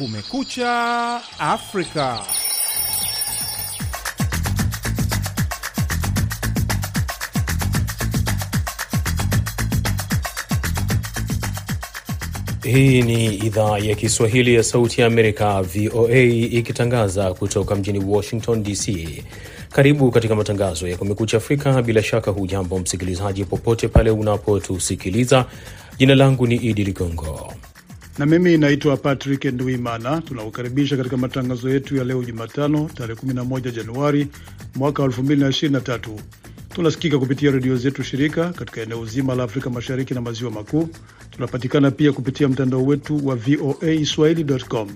Kumekucha 0.00 1.20
Afrika. 1.38 2.20
Hii 12.62 13.02
ni 13.02 13.34
idhaa 13.34 13.78
ya 13.78 13.94
Kiswahili 13.94 14.54
ya 14.54 14.62
Sauti 14.62 15.00
ya 15.00 15.06
Amerika, 15.06 15.62
VOA, 15.62 16.18
ikitangaza 16.22 17.34
kutoka 17.34 17.74
mjini 17.76 17.98
Washington 18.04 18.62
DC. 18.62 19.08
Karibu 19.72 20.10
katika 20.10 20.34
matangazo 20.34 20.88
ya 20.88 20.96
Kumekucha 20.96 21.36
Afrika. 21.36 21.82
Bila 21.82 22.02
shaka, 22.02 22.30
hujambo 22.30 22.78
msikilizaji, 22.78 23.44
popote 23.44 23.88
pale 23.88 24.10
unapotusikiliza. 24.10 25.44
Jina 25.98 26.14
langu 26.14 26.46
ni 26.46 26.54
Idi 26.56 26.84
Ligongo 26.84 27.52
na 28.20 28.26
mimi 28.26 28.56
naitwa 28.58 28.96
Patrick 28.96 29.44
Nduimana. 29.44 30.20
Tunakukaribisha 30.20 30.96
katika 30.96 31.16
matangazo 31.16 31.70
yetu 31.70 31.96
ya 31.96 32.04
leo 32.04 32.22
Jumatano, 32.24 32.90
tarehe 32.94 33.20
11 33.20 33.70
Januari 33.72 34.26
mwaka 34.74 35.02
2023. 35.02 35.98
Tunasikika 36.74 37.18
kupitia 37.18 37.50
redio 37.50 37.76
zetu 37.76 38.02
shirika 38.02 38.52
katika 38.52 38.80
eneo 38.80 39.04
zima 39.06 39.34
la 39.34 39.42
Afrika 39.42 39.70
Mashariki 39.70 40.14
na 40.14 40.20
Maziwa 40.20 40.50
Makuu. 40.50 40.88
Tunapatikana 41.30 41.90
pia 41.90 42.12
kupitia 42.12 42.48
mtandao 42.48 42.84
wetu 42.86 43.26
wa 43.26 43.36
VOA 43.36 44.04
Swahili.com. 44.04 44.88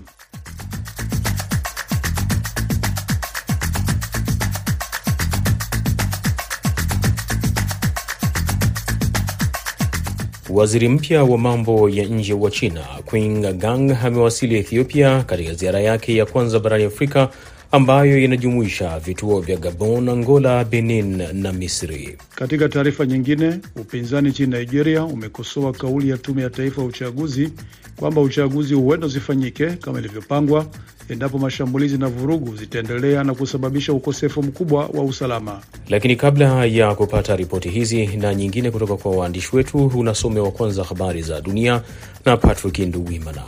Waziri 10.49 10.89
mpya 10.89 11.23
wa 11.23 11.37
mambo 11.37 11.89
ya 11.89 12.05
nje 12.05 12.33
wa 12.33 12.51
China 12.51 12.81
Qing 13.11 13.53
Gang 13.53 13.91
amewasili 14.03 14.55
Ethiopia 14.57 15.23
katika 15.23 15.53
ziara 15.53 15.79
yake 15.79 16.15
ya 16.15 16.25
kwanza 16.25 16.59
barani 16.59 16.83
Afrika 16.83 17.29
ambayo 17.75 18.19
inajumuisha 18.19 18.99
vituo 18.99 19.39
vya 19.41 19.57
Gabon, 19.57 20.09
Angola, 20.09 20.63
Benin 20.63 21.23
na 21.33 21.53
Misri. 21.53 22.17
Katika 22.35 22.69
taarifa 22.69 23.05
nyingine, 23.05 23.59
upinzani 23.75 24.29
nchini 24.29 24.57
Nigeria 24.57 25.03
umekosoa 25.03 25.73
kauli 25.73 26.09
ya 26.09 26.17
tume 26.17 26.41
ya 26.41 26.49
taifa 26.49 26.81
ya 26.81 26.87
uchaguzi 26.87 27.49
kwamba 27.95 28.21
uchaguzi 28.21 28.73
huenda 28.73 29.07
usifanyike 29.07 29.65
kama 29.69 29.99
ilivyopangwa 29.99 30.65
endapo 31.09 31.37
mashambulizi 31.39 31.97
na 31.97 32.07
vurugu 32.07 32.55
zitaendelea 32.55 33.23
na 33.23 33.33
kusababisha 33.33 33.93
ukosefu 33.93 34.43
mkubwa 34.43 34.85
wa 34.85 35.03
usalama. 35.03 35.59
Lakini 35.89 36.15
kabla 36.15 36.65
ya 36.65 36.95
kupata 36.95 37.35
ripoti 37.35 37.69
hizi 37.69 38.07
na 38.07 38.35
nyingine 38.35 38.71
kutoka 38.71 38.97
kwa 38.97 39.11
waandishi 39.11 39.55
wetu, 39.55 39.87
unasomewa 39.95 40.51
kwanza 40.51 40.83
habari 40.83 41.21
za 41.21 41.41
dunia 41.41 41.81
na 42.25 42.37
Patrick 42.37 42.79
Nduwimana. 42.79 43.41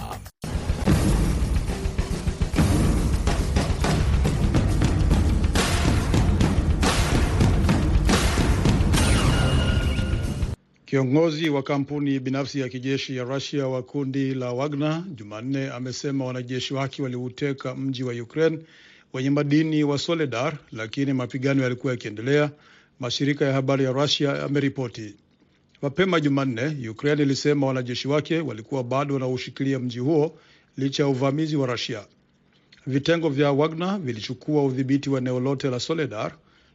Kiongozi 10.98 11.50
wa 11.50 11.64
kampuni 11.64 12.20
binafsi 12.20 12.60
ya 12.60 12.70
kijeshi 12.70 13.18
ya 13.18 13.24
Rusia 13.24 13.68
wa 13.68 13.84
kundi 13.84 14.34
la 14.34 14.52
Wagner 14.52 15.04
Jumanne 15.16 15.70
amesema 15.70 16.26
wanajeshi 16.26 16.74
wake 16.74 17.02
waliuteka 17.02 17.76
mji 17.76 18.04
wa 18.04 18.14
Ukraine 18.14 18.60
wenye 19.14 19.30
madini 19.30 19.84
wa 19.84 19.98
Soledar, 19.98 20.58
lakini 20.72 21.14
mapigano 21.14 21.64
yalikuwa 21.64 21.94
yakiendelea, 21.94 22.52
mashirika 23.00 23.46
ya 23.46 23.54
habari 23.54 23.84
ya 23.84 23.92
Rusia 23.92 24.30
yameripoti. 24.30 25.16
Mapema 25.82 26.20
Jumanne, 26.20 26.90
Ukraine 26.90 27.22
ilisema 27.24 27.68
wanajeshi 27.68 28.08
wake 28.08 28.40
walikuwa 28.40 28.84
bado 28.84 29.14
wanaushikilia 29.14 29.80
mji 29.80 30.00
huo 30.00 30.40
licha 30.78 31.04
ya 31.04 31.10
uvamizi 31.10 31.56
wa 31.56 31.68
Rusia. 31.68 32.06
Vitengo 32.88 33.30
vya 33.30 33.52
Wagner 33.52 34.00
vilichukua 34.00 34.64
udhibiti 34.66 35.10
wa 35.10 35.20
eneo 35.20 35.40
lote 35.40 35.70
la 35.70 35.80
Soledar. 35.80 36.32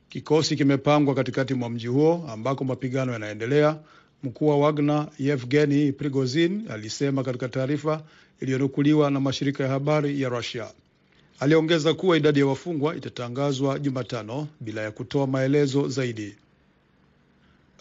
Kikosi 0.09 0.57
kimepangwa 0.57 1.15
katikati 1.15 1.55
mwa 1.55 1.71
mji 1.71 1.87
huo 1.87 2.27
ambako 2.33 2.65
mapigano 2.65 3.13
yanaendelea. 3.13 3.79
Mkuu 4.23 4.49
wa 4.49 4.57
Wagner 4.59 5.09
Yevgeny 5.19 5.93
Prigozhin 5.93 6.63
alisema 6.71 7.23
katika 7.25 7.49
taarifa 7.49 8.03
iliyonukuliwa 8.41 9.11
na 9.11 9.21
mashirika 9.21 9.65
ya 9.65 9.71
habari 9.71 10.21
ya 10.23 10.29
Russia. 10.29 10.71
Aliongeza 11.41 11.95
kuwa 11.95 12.17
idadi 12.17 12.39
ya 12.41 12.47
wafungwa 12.47 12.97
itatangazwa 12.97 13.79
Jumatano 13.79 14.49
bila 14.61 14.81
ya 14.83 14.91
kutoa 14.91 15.27
maelezo 15.27 15.89
zaidi. 15.89 16.35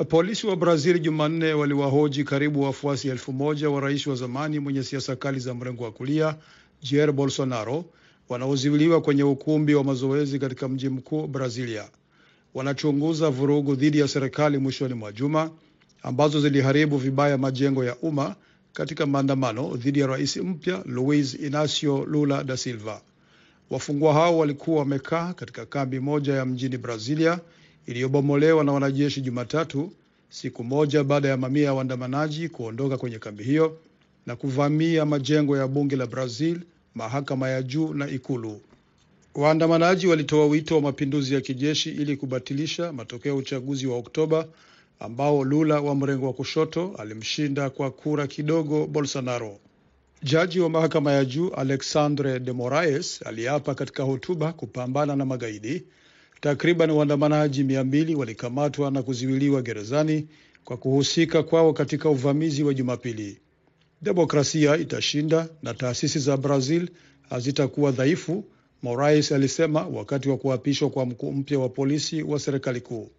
Polisi 0.10 0.48
wa 0.48 0.56
Brazil 0.56 1.00
Jumanne 1.00 1.54
waliwahoji 1.54 2.24
karibu 2.24 2.62
wafuasi 2.64 3.08
elfu 3.10 3.34
moja 3.34 3.70
wa 3.70 3.82
rais 3.82 4.08
wa 4.08 4.16
zamani 4.16 4.60
mwenye 4.60 4.84
siasa 4.84 5.16
kali 5.16 5.40
za 5.40 5.54
mrengo 5.54 5.84
wa 5.84 5.92
kulia 5.92 6.36
Jair 6.84 7.12
Bolsonaro 7.12 7.86
wanaozuiliwa 8.30 9.02
kwenye 9.02 9.24
ukumbi 9.24 9.76
wa 9.76 9.84
mazoezi 9.84 10.40
katika 10.40 10.68
mji 10.68 10.90
mkuu 10.90 11.28
Brazilia. 11.28 11.90
Wanachunguza 12.54 13.30
vurugu 13.30 13.76
dhidi 13.76 14.00
ya 14.00 14.08
serikali 14.08 14.58
mwishoni 14.58 14.94
mwa 14.94 15.12
juma 15.12 15.52
ambazo 16.04 16.42
ziliharibu 16.42 16.98
vibaya 16.98 17.38
majengo 17.38 17.84
ya 17.86 17.96
umma 17.96 18.36
katika 18.74 19.06
maandamano 19.06 19.76
dhidi 19.78 20.00
ya 20.00 20.08
rais 20.08 20.38
mpya 20.38 20.84
Luiz 20.86 21.34
Inacio 21.34 22.06
Lula 22.06 22.44
da 22.44 22.58
Silva. 22.58 23.02
Wafungwa 23.70 24.14
hao 24.14 24.38
walikuwa 24.38 24.80
wamekaa 24.80 25.34
katika 25.34 25.66
kambi 25.66 26.00
moja 26.00 26.34
ya 26.34 26.46
mjini 26.46 26.78
Brazilia 26.78 27.40
iliyobomolewa 27.86 28.64
na 28.64 28.72
wanajeshi 28.72 29.22
Jumatatu, 29.22 29.92
siku 30.30 30.64
moja 30.64 31.04
baada 31.04 31.28
ya 31.30 31.38
mamia 31.38 31.64
ya 31.66 31.74
waandamanaji 31.74 32.50
kuondoka 32.50 32.98
kwenye 32.98 33.20
kambi 33.20 33.44
hiyo 33.44 33.78
na 34.26 34.36
kuvamia 34.36 35.06
majengo 35.06 35.58
ya 35.58 35.68
bunge 35.68 35.96
la 35.96 36.08
Brazil, 36.08 36.60
mahakama 36.96 37.50
ya 37.50 37.64
juu 37.64 37.94
na 37.94 38.10
ikulu. 38.10 38.62
Waandamanaji 39.36 40.08
walitoa 40.08 40.46
wito 40.46 40.76
wa 40.76 40.82
mapinduzi 40.82 41.34
ya 41.34 41.42
kijeshi 41.42 41.90
ili 41.90 42.18
kubatilisha 42.18 42.94
matokeo 42.94 43.32
ya 43.32 43.38
uchaguzi 43.38 43.88
wa 43.88 43.98
Oktoba 43.98 44.48
ambao 45.02 45.44
Lula 45.44 45.82
wa 45.82 45.96
mrengo 45.96 46.26
wa 46.26 46.34
kushoto 46.34 46.96
alimshinda 46.98 47.70
kwa 47.70 47.92
kura 47.92 48.28
kidogo 48.28 48.88
Bolsonaro. 48.88 49.60
Jaji 50.24 50.60
wa 50.60 50.70
mahakama 50.70 51.12
ya 51.12 51.26
juu 51.26 51.50
Alexandre 51.50 52.40
de 52.40 52.52
Moraes 52.52 53.22
aliapa 53.26 53.76
katika 53.76 54.04
hotuba 54.04 54.54
kupambana 54.54 55.16
na 55.16 55.26
magaidi. 55.26 55.84
Takriban 56.42 56.92
waandamanaji 56.92 57.64
mia 57.64 57.84
mbili 57.84 58.16
walikamatwa 58.16 58.92
na 58.92 59.04
kuziwiliwa 59.04 59.62
gerezani 59.62 60.28
kwa 60.64 60.78
kuhusika 60.78 61.44
kwao 61.44 61.74
katika 61.74 62.10
uvamizi 62.10 62.64
wa 62.64 62.74
Jumapili. 62.74 63.40
Demokrasia 64.02 64.78
itashinda 64.78 65.50
na 65.64 65.74
taasisi 65.74 66.20
za 66.20 66.38
Brazil 66.38 66.90
hazitakuwa 67.30 67.92
dhaifu, 67.92 68.44
Moraes 68.84 69.32
alisema 69.32 69.88
wakati 69.88 70.30
wa 70.30 70.38
kuapishwa 70.38 70.90
kwa 70.90 71.06
mkuu 71.06 71.32
mpya 71.32 71.60
wa 71.60 71.70
polisi 71.70 72.24
wa 72.24 72.40
serikali 72.40 72.82
kuu. 72.82 73.10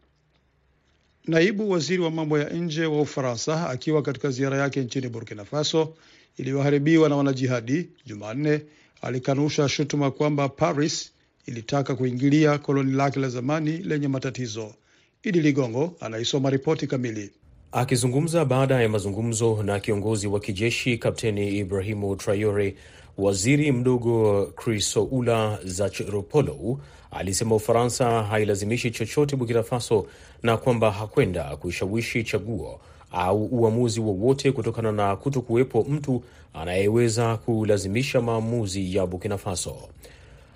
Naibu 1.26 1.70
waziri 1.70 2.02
wa 2.02 2.10
mambo 2.10 2.38
ya 2.38 2.48
nje 2.50 2.86
wa 2.86 3.00
Ufaransa 3.00 3.70
akiwa 3.70 4.02
katika 4.02 4.30
ziara 4.30 4.56
yake 4.58 4.80
nchini 4.80 5.08
Burkina 5.08 5.44
Faso 5.44 5.94
iliyoharibiwa 6.36 7.08
na 7.08 7.16
wanajihadi, 7.16 7.88
Jumanne 8.06 8.62
alikanusha 9.02 9.68
shutuma 9.68 10.10
kwamba 10.10 10.48
Paris 10.48 11.12
ilitaka 11.46 11.94
kuingilia 11.94 12.58
koloni 12.58 12.92
lake 12.92 13.20
la 13.20 13.28
zamani 13.28 13.78
lenye 13.78 14.08
matatizo. 14.08 14.74
Idi 15.22 15.40
Ligongo 15.40 15.96
anaisoma 16.00 16.50
ripoti 16.50 16.86
kamili. 16.86 17.30
Akizungumza 17.72 18.44
baada 18.44 18.82
ya 18.82 18.88
mazungumzo 18.88 19.62
na 19.62 19.80
kiongozi 19.80 20.26
wa 20.26 20.40
kijeshi 20.40 20.98
Kapteni 20.98 21.58
Ibrahimu 21.58 22.16
Traore, 22.16 22.76
waziri 23.18 23.72
mdogo 23.72 24.46
Chrysoula 24.56 25.58
Zacharopoulou 25.64 26.80
alisema 27.12 27.54
Ufaransa 27.54 28.22
hailazimishi 28.22 28.90
chochote 28.90 29.36
Burkina 29.36 29.62
Faso 29.62 30.06
na 30.42 30.56
kwamba 30.56 30.90
hakwenda 30.90 31.56
kuishawishi 31.56 32.24
chaguo 32.24 32.80
au 33.12 33.44
uamuzi 33.44 34.00
wowote 34.00 34.52
kutokana 34.52 34.92
na 34.92 35.16
kuto 35.16 35.40
kuwepo 35.40 35.86
mtu 35.88 36.22
anayeweza 36.54 37.36
kulazimisha 37.36 38.20
maamuzi 38.20 38.96
ya 38.96 39.06
Burkina 39.06 39.38
Faso. 39.38 39.76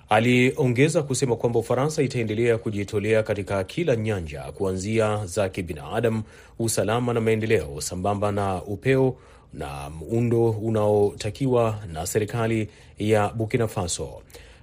Aliongeza 0.08 1.02
kusema 1.02 1.36
kwamba 1.36 1.58
Ufaransa 1.58 2.02
itaendelea 2.02 2.58
kujitolea 2.58 3.22
katika 3.22 3.64
kila 3.64 3.96
nyanja, 3.96 4.40
kuanzia 4.42 5.26
za 5.26 5.48
kibinadamu, 5.48 6.22
usalama 6.58 7.12
na 7.12 7.20
maendeleo, 7.20 7.81
sambamba 7.81 8.32
na 8.32 8.62
upeo 8.62 9.16
na 9.52 9.90
muundo 9.90 10.50
unaotakiwa 10.50 11.78
na 11.92 12.06
serikali 12.06 12.69
ya 12.98 13.28
Burkina 13.28 13.69
Faso. 13.69 14.08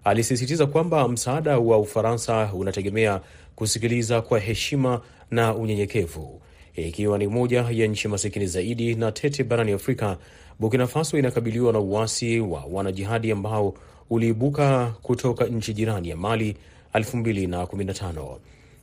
Alisisitiza 0.04 0.66
kwamba 0.66 1.08
msaada 1.08 1.60
wa 1.60 1.78
Ufaransa 1.78 2.50
unategemea 2.54 3.22
kusikiliza 3.56 4.22
kwa 4.22 4.40
heshima 4.40 5.02
na 5.32 5.56
unyenyekevu. 5.56 6.42
Ikiwa 6.76 7.18
ni 7.18 7.28
moja 7.28 7.66
ya 7.72 7.88
nchi 7.88 8.08
masikini 8.08 8.48
zaidi 8.48 8.96
na 8.96 9.12
tete 9.12 9.44
barani 9.44 9.72
Afrika, 9.72 10.18
Burkina 10.60 10.88
Faso 10.88 11.18
inakabiliwa 11.18 11.74
na 11.74 11.80
uasi 11.80 12.40
wa 12.40 12.64
wanajihadi 12.72 13.32
ambao 13.32 13.74
uliibuka 14.10 14.94
kutoka 15.02 15.46
nchi 15.46 15.74
jirani 15.74 16.10
ya 16.10 16.18
Mali 16.18 16.58
2015. 16.94 18.38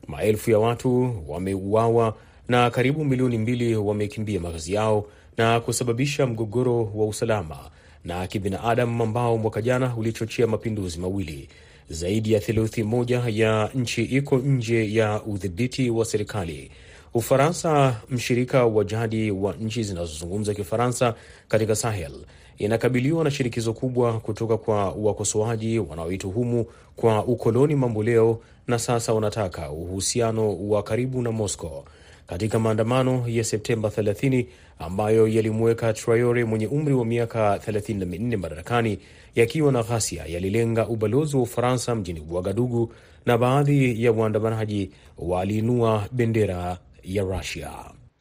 Maelfu 0.07 0.51
ya 0.51 0.59
watu 0.59 1.15
wameuawa 1.27 2.15
na 2.47 2.69
karibu 2.69 3.05
milioni 3.05 3.37
mbili 3.37 3.75
wamekimbia 3.75 4.39
makazi 4.39 4.73
yao 4.73 5.05
na 5.37 5.59
kusababisha 5.59 6.27
mgogoro 6.27 6.91
wa 6.95 7.05
usalama 7.07 7.57
na 8.05 8.27
kibinadamu 8.27 9.03
ambao 9.03 9.37
mwaka 9.37 9.61
jana 9.61 9.95
ulichochea 9.95 10.47
mapinduzi 10.47 10.99
mawili. 10.99 11.49
Zaidi 11.89 12.33
ya 12.33 12.39
theluthi 12.39 12.83
moja 12.83 13.23
ya 13.27 13.69
nchi 13.75 14.03
iko 14.03 14.37
nje 14.37 14.93
ya 14.93 15.21
udhibiti 15.23 15.89
wa 15.89 16.05
serikali. 16.05 16.71
Ufaransa, 17.13 18.01
mshirika 18.09 18.65
wa 18.65 18.83
jadi 18.83 19.31
wa 19.31 19.53
nchi 19.53 19.83
zinazozungumza 19.83 20.53
Kifaransa 20.53 21.13
katika 21.47 21.75
Sahel, 21.75 22.11
inakabiliwa 22.57 23.23
na 23.23 23.31
shinikizo 23.31 23.73
kubwa 23.73 24.19
kutoka 24.19 24.57
kwa 24.57 24.91
wakosoaji 24.91 25.79
wanaoituhumu 25.79 26.65
kwa 26.95 27.25
ukoloni 27.25 27.75
mamboleo 27.75 28.39
na 28.67 28.79
sasa 28.79 29.13
wanataka 29.13 29.71
uhusiano 29.71 30.69
wa 30.69 30.83
karibu 30.83 31.21
na 31.21 31.31
Moscow. 31.31 31.83
Katika 32.31 32.59
maandamano 32.59 33.25
ya 33.27 33.43
Septemba 33.43 33.89
30 33.89 34.45
ambayo 34.79 35.27
yalimweka 35.27 35.93
Traore 35.93 36.45
mwenye 36.45 36.67
umri 36.67 36.93
wa 36.93 37.05
miaka 37.05 37.57
34 37.57 38.37
madarakani 38.37 38.99
yakiwa 39.35 39.71
na 39.71 39.83
ghasia, 39.83 40.25
yalilenga 40.25 40.87
ubalozi 40.87 41.35
wa 41.35 41.41
Ufaransa 41.41 41.95
mjini 41.95 42.23
Wagadugu 42.29 42.93
na 43.25 43.37
baadhi 43.37 44.03
ya 44.03 44.11
waandamanaji 44.11 44.91
waliinua 45.17 46.07
bendera 46.11 46.77
ya 47.03 47.23
Rusia. 47.23 47.71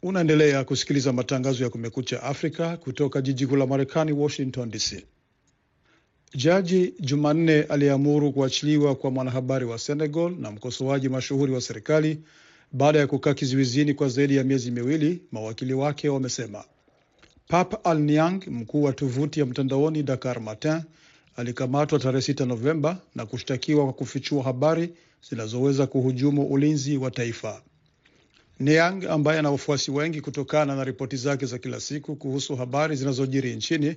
Unaendelea 0.02 0.64
kusikiliza 0.64 1.12
matangazo 1.12 1.64
ya 1.64 1.70
Kumekucha 1.70 2.22
Afrika 2.22 2.76
kutoka 2.76 3.20
jiji 3.22 3.46
kuu 3.46 3.56
la 3.56 3.66
Marekani, 3.66 4.12
Washington 4.12 4.70
DC. 4.70 5.06
Jaji 6.34 6.94
Jumanne 7.00 7.62
aliamuru 7.62 8.32
kuachiliwa 8.32 8.94
kwa 8.94 9.10
mwanahabari 9.10 9.64
wa 9.64 9.78
Senegal 9.78 10.34
na 10.38 10.50
mkosoaji 10.50 11.08
mashuhuri 11.08 11.52
wa 11.52 11.60
serikali 11.60 12.20
baada 12.72 12.98
ya 12.98 13.06
kukaa 13.06 13.34
kizuizini 13.34 13.94
kwa 13.94 14.08
zaidi 14.08 14.36
ya 14.36 14.44
miezi 14.44 14.70
miwili, 14.70 15.22
mawakili 15.32 15.74
wake 15.74 16.08
wamesema. 16.08 16.64
Pap 17.48 17.86
Al 17.86 17.98
Niang, 18.00 18.40
mkuu 18.46 18.82
wa 18.82 18.92
tovuti 18.92 19.40
ya 19.40 19.46
mtandaoni 19.46 20.02
Dakar 20.02 20.40
Matin, 20.40 20.80
alikamatwa 21.36 21.98
tarehe 21.98 22.32
6 22.32 22.46
Novemba 22.46 22.98
na 23.14 23.26
kushtakiwa 23.26 23.84
kwa 23.84 23.92
kufichua 23.92 24.42
habari 24.42 24.92
zinazoweza 25.30 25.86
kuhujumu 25.86 26.46
ulinzi 26.46 26.96
wa 26.96 27.10
taifa. 27.10 27.62
Niang 28.60 29.06
ambaye 29.10 29.38
ana 29.38 29.50
wafuasi 29.50 29.90
wengi 29.90 30.20
kutokana 30.20 30.76
na 30.76 30.84
ripoti 30.84 31.16
zake 31.16 31.46
za 31.46 31.58
kila 31.58 31.80
siku 31.80 32.16
kuhusu 32.16 32.56
habari 32.56 32.96
zinazojiri 32.96 33.56
nchini 33.56 33.96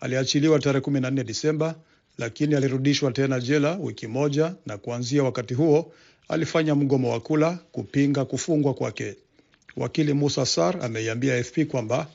aliachiliwa 0.00 0.58
tarehe 0.58 0.84
14 0.84 1.24
Disemba, 1.24 1.74
lakini 2.18 2.54
alirudishwa 2.54 3.12
tena 3.12 3.40
jela 3.40 3.76
wiki 3.76 4.06
moja, 4.06 4.54
na 4.66 4.78
kuanzia 4.78 5.24
wakati 5.24 5.54
huo 5.54 5.92
alifanya 6.28 6.74
mgomo 6.74 7.10
wa 7.12 7.20
kula 7.20 7.58
kupinga 7.72 8.24
kufungwa 8.24 8.74
kwake. 8.74 9.16
Wakili 9.76 10.12
Musa 10.12 10.46
Sar 10.46 10.78
ameiambia 10.84 11.34
AFP 11.34 11.58
kwamba 11.66 12.06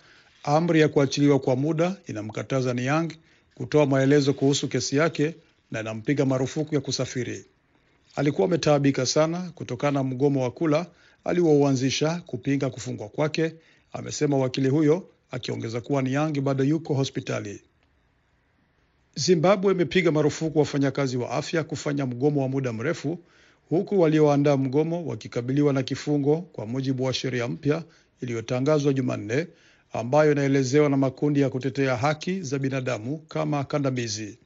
amri 0.43 0.81
ya 0.81 0.87
kuachiliwa 0.87 1.39
kwa 1.39 1.55
muda 1.55 1.95
inamkataza 2.07 2.73
Niang 2.73 3.07
kutoa 3.55 3.85
maelezo 3.85 4.33
kuhusu 4.33 4.67
kesi 4.67 4.95
yake 4.97 5.35
na 5.71 5.79
inampiga 5.79 6.25
marufuku 6.25 6.75
ya 6.75 6.81
kusafiri. 6.81 7.45
Alikuwa 8.15 8.47
ametaabika 8.47 9.05
sana 9.05 9.51
kutokana 9.55 9.91
na 9.91 10.03
mgomo 10.03 10.43
wa 10.43 10.51
kula 10.51 10.85
aliouanzisha 11.23 12.21
kupinga 12.25 12.69
kufungwa 12.69 13.09
kwake, 13.09 13.53
amesema 13.93 14.37
wakili 14.37 14.69
huyo, 14.69 15.07
akiongeza 15.31 15.81
kuwa 15.81 16.01
Niang 16.01 16.41
bado 16.41 16.63
yuko 16.63 16.93
hospitali. 16.93 17.61
Zimbabwe 19.15 19.73
imepiga 19.73 20.11
marufuku 20.11 20.59
wafanyakazi 20.59 21.17
wa 21.17 21.31
afya 21.31 21.63
kufanya 21.63 22.05
mgomo 22.05 22.41
wa 22.41 22.47
muda 22.47 22.73
mrefu 22.73 23.19
huku 23.69 23.99
walioandaa 23.99 24.57
mgomo 24.57 25.05
wakikabiliwa 25.05 25.73
na 25.73 25.83
kifungo, 25.83 26.37
kwa 26.41 26.65
mujibu 26.65 27.03
wa 27.03 27.13
sheria 27.13 27.47
mpya 27.47 27.83
iliyotangazwa 28.21 28.93
Jumanne, 28.93 29.47
ambayo 29.93 30.31
inaelezewa 30.31 30.89
na 30.89 30.97
makundi 30.97 31.41
ya 31.41 31.49
kutetea 31.49 31.95
haki 31.97 32.41
za 32.41 32.59
binadamu 32.59 33.17
kama 33.17 33.63
kandamizi. 33.63 34.37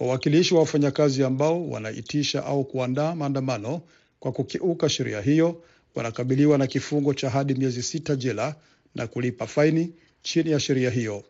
Wawakilishi 0.00 0.54
wa 0.54 0.60
wafanyakazi 0.60 1.24
ambao 1.24 1.68
wanaitisha 1.70 2.44
au 2.46 2.64
kuandaa 2.64 3.14
maandamano 3.14 3.80
kwa 4.20 4.32
kukiuka 4.32 4.88
sheria 4.88 5.20
hiyo 5.20 5.62
wanakabiliwa 5.94 6.58
na 6.58 6.66
kifungo 6.66 7.14
cha 7.14 7.30
hadi 7.30 7.54
miezi 7.54 7.82
sita 7.82 8.16
jela 8.16 8.54
na 8.94 9.06
kulipa 9.06 9.46
faini 9.46 9.92
chini 10.22 10.50
ya 10.50 10.60
sheria 10.60 10.90
hiyo. 10.90 11.24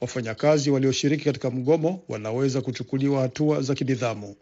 Wafanyakazi 0.00 0.70
walioshiriki 0.70 1.24
katika 1.24 1.50
mgomo 1.50 2.02
wanaweza 2.08 2.60
kuchukuliwa 2.60 3.20
hatua 3.22 3.60
za 3.62 3.74
kinidhamu. 3.74 4.36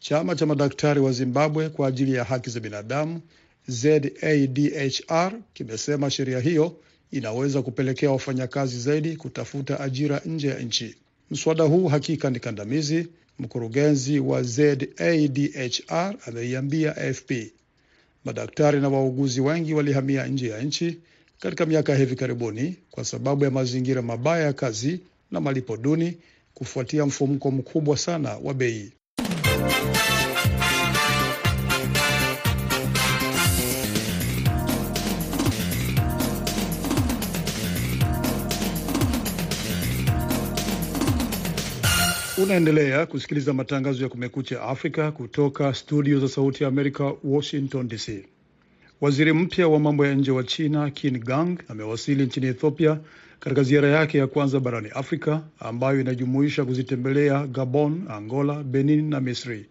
Chama 0.00 0.36
cha 0.36 0.46
madaktari 0.46 1.00
wa 1.00 1.12
Zimbabwe 1.12 1.68
kwa 1.68 1.88
ajili 1.88 2.14
ya 2.14 2.24
haki 2.24 2.50
za 2.50 2.60
binadamu 2.60 3.20
ZADHR 3.68 5.32
kimesema 5.54 6.10
sheria 6.10 6.40
hiyo 6.40 6.76
inaweza 7.10 7.62
kupelekea 7.62 8.10
wafanyakazi 8.10 8.80
zaidi 8.80 9.16
kutafuta 9.16 9.80
ajira 9.80 10.20
nje 10.26 10.48
ya 10.48 10.58
nchi. 10.58 10.94
Mswada 11.30 11.64
huu 11.64 11.88
hakika 11.88 12.30
ni 12.30 12.40
kandamizi, 12.40 13.08
mkurugenzi 13.38 14.18
wa 14.20 14.42
ZADHR 14.42 16.14
ameiambia 16.26 16.96
AFP. 16.96 17.32
Madaktari 18.24 18.80
na 18.80 18.88
wauguzi 18.88 19.40
wengi 19.40 19.74
walihamia 19.74 20.26
nje 20.26 20.48
ya 20.48 20.62
nchi 20.62 20.98
katika 21.40 21.66
miaka 21.66 21.92
ya 21.92 21.98
hivi 21.98 22.16
karibuni 22.16 22.76
kwa 22.90 23.04
sababu 23.04 23.44
ya 23.44 23.50
mazingira 23.50 24.02
mabaya 24.02 24.44
ya 24.44 24.52
kazi 24.52 25.00
na 25.30 25.40
malipo 25.40 25.76
duni 25.76 26.18
kufuatia 26.54 27.06
mfumuko 27.06 27.50
mkubwa 27.50 27.96
sana 27.96 28.36
wa 28.36 28.54
bei. 28.54 28.92
Unaendelea 42.46 43.06
kusikiliza 43.06 43.52
matangazo 43.52 44.02
ya 44.02 44.08
Kumekucha 44.08 44.62
Afrika 44.62 45.12
kutoka 45.12 45.74
studio 45.74 46.20
za 46.20 46.28
Sauti 46.28 46.62
ya 46.62 46.68
Amerika, 46.68 47.12
Washington 47.24 47.88
DC. 47.88 48.24
Waziri 49.00 49.32
mpya 49.32 49.68
wa 49.68 49.78
mambo 49.80 50.06
ya 50.06 50.14
nje 50.14 50.30
wa 50.30 50.44
China 50.44 50.90
Qin 50.90 51.18
Gang 51.18 51.56
amewasili 51.68 52.22
nchini 52.26 52.46
Ethiopia 52.46 52.98
katika 53.40 53.62
ziara 53.62 53.88
yake 53.88 54.18
ya 54.18 54.26
kwanza 54.26 54.60
barani 54.60 54.88
Afrika 54.88 55.42
ambayo 55.58 56.00
inajumuisha 56.00 56.64
kuzitembelea 56.64 57.46
Gabon, 57.46 58.02
Angola, 58.08 58.62
Benin 58.62 59.08
na 59.08 59.20
Misri. 59.20 59.66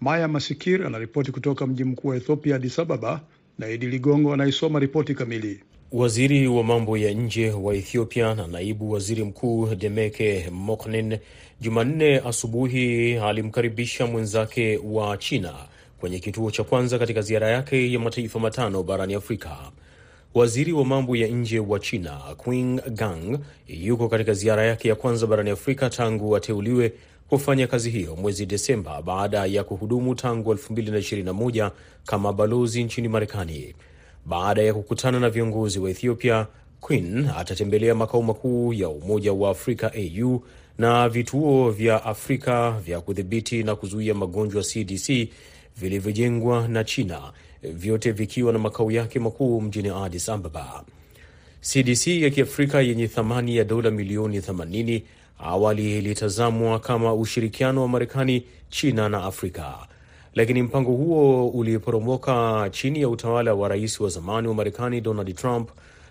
Maya 0.00 0.28
Masikir 0.28 0.86
anaripoti 0.86 1.32
kutoka 1.32 1.66
mji 1.66 1.84
mkuu 1.84 2.08
wa 2.08 2.16
Ethiopia, 2.16 2.56
Addis 2.56 2.78
Ababa, 2.78 3.20
na 3.58 3.68
Idi 3.70 3.86
Ligongo 3.86 4.32
anaisoma 4.32 4.78
ripoti 4.78 5.14
kamili. 5.14 5.60
Waziri 5.92 6.48
wa 6.48 6.64
mambo 6.64 6.98
ya 6.98 7.12
nje 7.12 7.50
wa 7.50 7.74
Ethiopia 7.74 8.34
na 8.34 8.46
naibu 8.46 8.90
waziri 8.90 9.24
mkuu 9.24 9.74
Demeke 9.74 10.50
Moknen 10.52 11.18
Jumanne 11.60 12.18
asubuhi 12.18 13.14
alimkaribisha 13.18 14.06
mwenzake 14.06 14.80
wa 14.84 15.16
China 15.16 15.54
kwenye 16.00 16.18
kituo 16.18 16.50
cha 16.50 16.64
kwanza 16.64 16.98
katika 16.98 17.20
ziara 17.22 17.48
yake 17.50 17.92
ya 17.92 17.98
mataifa 17.98 18.38
matano 18.38 18.82
barani 18.82 19.14
Afrika. 19.14 19.56
Waziri 20.36 20.72
wa 20.72 20.84
mambo 20.84 21.16
ya 21.16 21.28
nje 21.28 21.58
wa 21.58 21.78
China 21.80 22.20
Qin 22.44 22.80
Gang 22.90 23.38
yuko 23.68 24.08
katika 24.08 24.32
ziara 24.34 24.64
yake 24.66 24.88
ya 24.88 24.94
kwanza 24.94 25.26
barani 25.26 25.50
Afrika 25.50 25.90
tangu 25.90 26.36
ateuliwe 26.36 26.92
kufanya 27.28 27.66
kazi 27.66 27.90
hiyo 27.90 28.16
mwezi 28.16 28.46
Desemba 28.46 29.02
baada 29.02 29.46
ya 29.46 29.64
kuhudumu 29.64 30.14
tangu 30.14 30.54
2021 30.54 31.70
kama 32.06 32.32
balozi 32.32 32.84
nchini 32.84 33.08
Marekani. 33.08 33.74
Baada 34.26 34.62
ya 34.62 34.74
kukutana 34.74 35.20
na 35.20 35.30
viongozi 35.30 35.78
wa 35.78 35.90
Ethiopia, 35.90 36.46
Queen 36.80 37.28
atatembelea 37.36 37.94
makao 37.94 38.22
makuu 38.22 38.72
ya 38.72 38.88
Umoja 38.88 39.32
wa 39.32 39.50
Afrika 39.50 39.92
AU 39.94 40.40
na 40.78 41.08
vituo 41.08 41.70
vya 41.70 42.04
Afrika 42.04 42.70
vya 42.70 43.00
kudhibiti 43.00 43.62
na 43.62 43.76
kuzuia 43.76 44.14
magonjwa 44.14 44.62
CDC 44.62 45.28
vilivyojengwa 45.76 46.68
na 46.68 46.84
China, 46.84 47.32
vyote 47.72 48.12
vikiwa 48.12 48.52
na 48.52 48.58
makao 48.58 48.90
yake 48.90 49.18
makuu 49.18 49.60
mjini 49.60 49.88
Addis 49.88 50.28
Ababa. 50.28 50.84
CDC 51.60 52.06
ya 52.06 52.30
Kiafrika 52.30 52.80
yenye 52.80 53.08
thamani 53.08 53.56
ya 53.56 53.64
dola 53.64 53.90
milioni 53.90 54.38
80 54.40 55.02
awali 55.38 55.98
ilitazamwa 55.98 56.78
kama 56.80 57.14
ushirikiano 57.14 57.82
wa 57.82 57.88
Marekani, 57.88 58.42
China 58.70 59.08
na 59.08 59.24
Afrika, 59.24 59.74
lakini 60.34 60.62
mpango 60.62 60.92
huo 60.92 61.48
uliporomoka 61.48 62.68
chini 62.72 63.00
ya 63.00 63.08
utawala 63.08 63.54
wa 63.54 63.68
rais 63.68 64.00
wa 64.00 64.08
zamani 64.08 64.48
wa 64.48 64.54
Marekani 64.54 65.00
Donald 65.00 65.34
Trump 65.36 65.70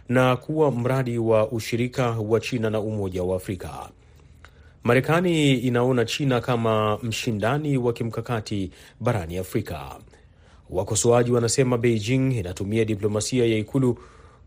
na 0.09 0.35
kuwa 0.35 0.71
mradi 0.71 1.17
wa 1.17 1.51
ushirika 1.51 2.09
wa 2.12 2.39
China 2.39 2.69
na 2.69 2.79
Umoja 2.79 3.24
wa 3.24 3.35
Afrika. 3.35 3.89
Marekani 4.83 5.53
inaona 5.53 6.05
China 6.05 6.41
kama 6.41 6.97
mshindani 7.03 7.77
wa 7.77 7.93
kimkakati 7.93 8.71
barani 9.00 9.38
Afrika. 9.38 9.95
Wakosoaji 10.75 11.32
wanasema 11.32 11.77
Beijing 11.77 12.32
inatumia 12.39 12.86
diplomasia 12.86 13.46
ya 13.46 13.58
ikulu 13.58 13.98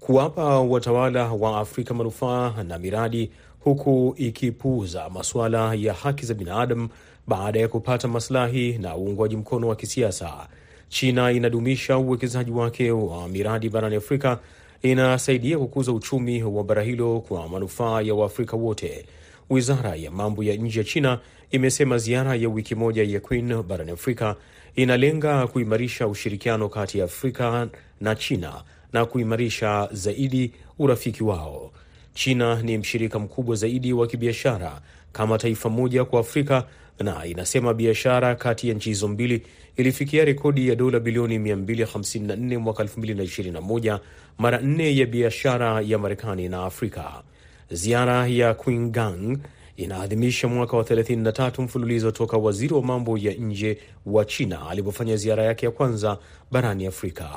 kuwapa 0.00 0.60
watawala 0.60 1.32
wa 1.32 1.58
Afrika 1.60 1.94
manufaa 1.94 2.62
na 2.68 2.78
miradi, 2.78 3.30
huku 3.60 4.14
ikipuuza 4.16 5.10
masuala 5.10 5.74
ya 5.74 5.94
haki 5.94 6.26
za 6.26 6.34
binadamu 6.34 6.88
baada 7.26 7.60
ya 7.60 7.68
kupata 7.68 8.08
maslahi 8.08 8.78
na 8.78 8.96
uungwaji 8.96 9.36
mkono 9.36 9.68
wa 9.68 9.76
kisiasa. 9.76 10.48
China 10.88 11.32
inadumisha 11.32 11.98
uwekezaji 11.98 12.50
wake 12.50 12.90
wa 12.90 13.28
miradi 13.28 13.68
barani 13.68 13.96
Afrika, 13.96 14.38
inasaidia 14.82 15.58
kukuza 15.58 15.92
uchumi 15.92 16.42
wa 16.42 16.64
bara 16.64 16.82
hilo 16.82 17.20
kwa 17.20 17.48
manufaa 17.48 18.00
ya 18.00 18.14
Waafrika 18.14 18.56
wote. 18.56 19.06
wizara 19.50 19.94
ya 19.96 20.10
mambo 20.10 20.42
ya 20.42 20.56
nje 20.56 20.78
ya 20.78 20.84
China 20.84 21.18
imesema 21.50 21.98
ziara 21.98 22.34
ya 22.34 22.48
wiki 22.48 22.74
moja 22.74 23.02
ya 23.04 23.20
Queen 23.20 23.62
barani 23.62 23.90
Afrika 23.90 24.36
inalenga 24.78 25.46
kuimarisha 25.46 26.06
ushirikiano 26.08 26.68
kati 26.68 26.98
ya 26.98 27.04
Afrika 27.04 27.68
na 28.00 28.14
China 28.14 28.62
na 28.92 29.06
kuimarisha 29.06 29.88
zaidi 29.92 30.52
urafiki 30.78 31.24
wao. 31.24 31.72
China 32.14 32.62
ni 32.62 32.78
mshirika 32.78 33.18
mkubwa 33.18 33.56
zaidi 33.56 33.92
wa 33.92 34.06
kibiashara 34.06 34.80
kama 35.12 35.38
taifa 35.38 35.68
moja 35.68 36.04
kwa 36.04 36.20
Afrika 36.20 36.64
na 37.00 37.26
inasema 37.26 37.74
biashara 37.74 38.34
kati 38.34 38.68
ya 38.68 38.74
nchi 38.74 38.88
hizo 38.88 39.08
mbili 39.08 39.42
ilifikia 39.76 40.24
rekodi 40.24 40.68
ya 40.68 40.74
dola 40.74 41.00
bilioni 41.00 41.38
254 41.38 42.56
mwaka 42.56 42.82
2021, 42.82 43.98
mara 44.38 44.58
nne 44.58 44.96
ya 44.96 45.06
biashara 45.06 45.80
ya 45.80 45.98
Marekani 45.98 46.48
na 46.48 46.64
Afrika. 46.64 47.22
Ziara 47.70 48.26
ya 48.26 48.54
Gang 48.90 49.38
inaadhimisha 49.78 50.48
mwaka 50.48 50.76
wa 50.76 50.82
33 50.82 51.62
mfululizo 51.62 52.10
toka 52.10 52.36
waziri 52.36 52.74
wa 52.74 52.82
mambo 52.82 53.18
ya 53.18 53.34
nje 53.34 53.78
wa 54.06 54.24
China 54.24 54.68
alipofanya 54.70 55.16
ziara 55.16 55.44
yake 55.44 55.66
ya 55.66 55.72
kwanza 55.72 56.18
barani 56.50 56.86
Afrika. 56.86 57.28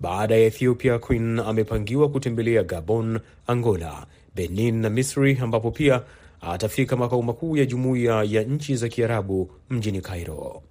Baada 0.00 0.34
ya 0.36 0.46
Ethiopia, 0.46 0.98
Queen 0.98 1.38
amepangiwa 1.38 2.08
kutembelea 2.08 2.62
Gabon, 2.62 3.18
Angola, 3.46 4.06
Benin 4.34 4.74
na 4.80 4.90
Misri, 4.90 5.38
ambapo 5.42 5.70
pia 5.70 6.02
atafika 6.40 6.96
makao 6.96 7.22
makuu 7.22 7.56
ya 7.56 7.66
jumuiya 7.66 8.22
ya 8.22 8.42
nchi 8.42 8.76
za 8.76 8.88
Kiarabu 8.88 9.50
mjini 9.70 10.00
Cairo. 10.00 10.62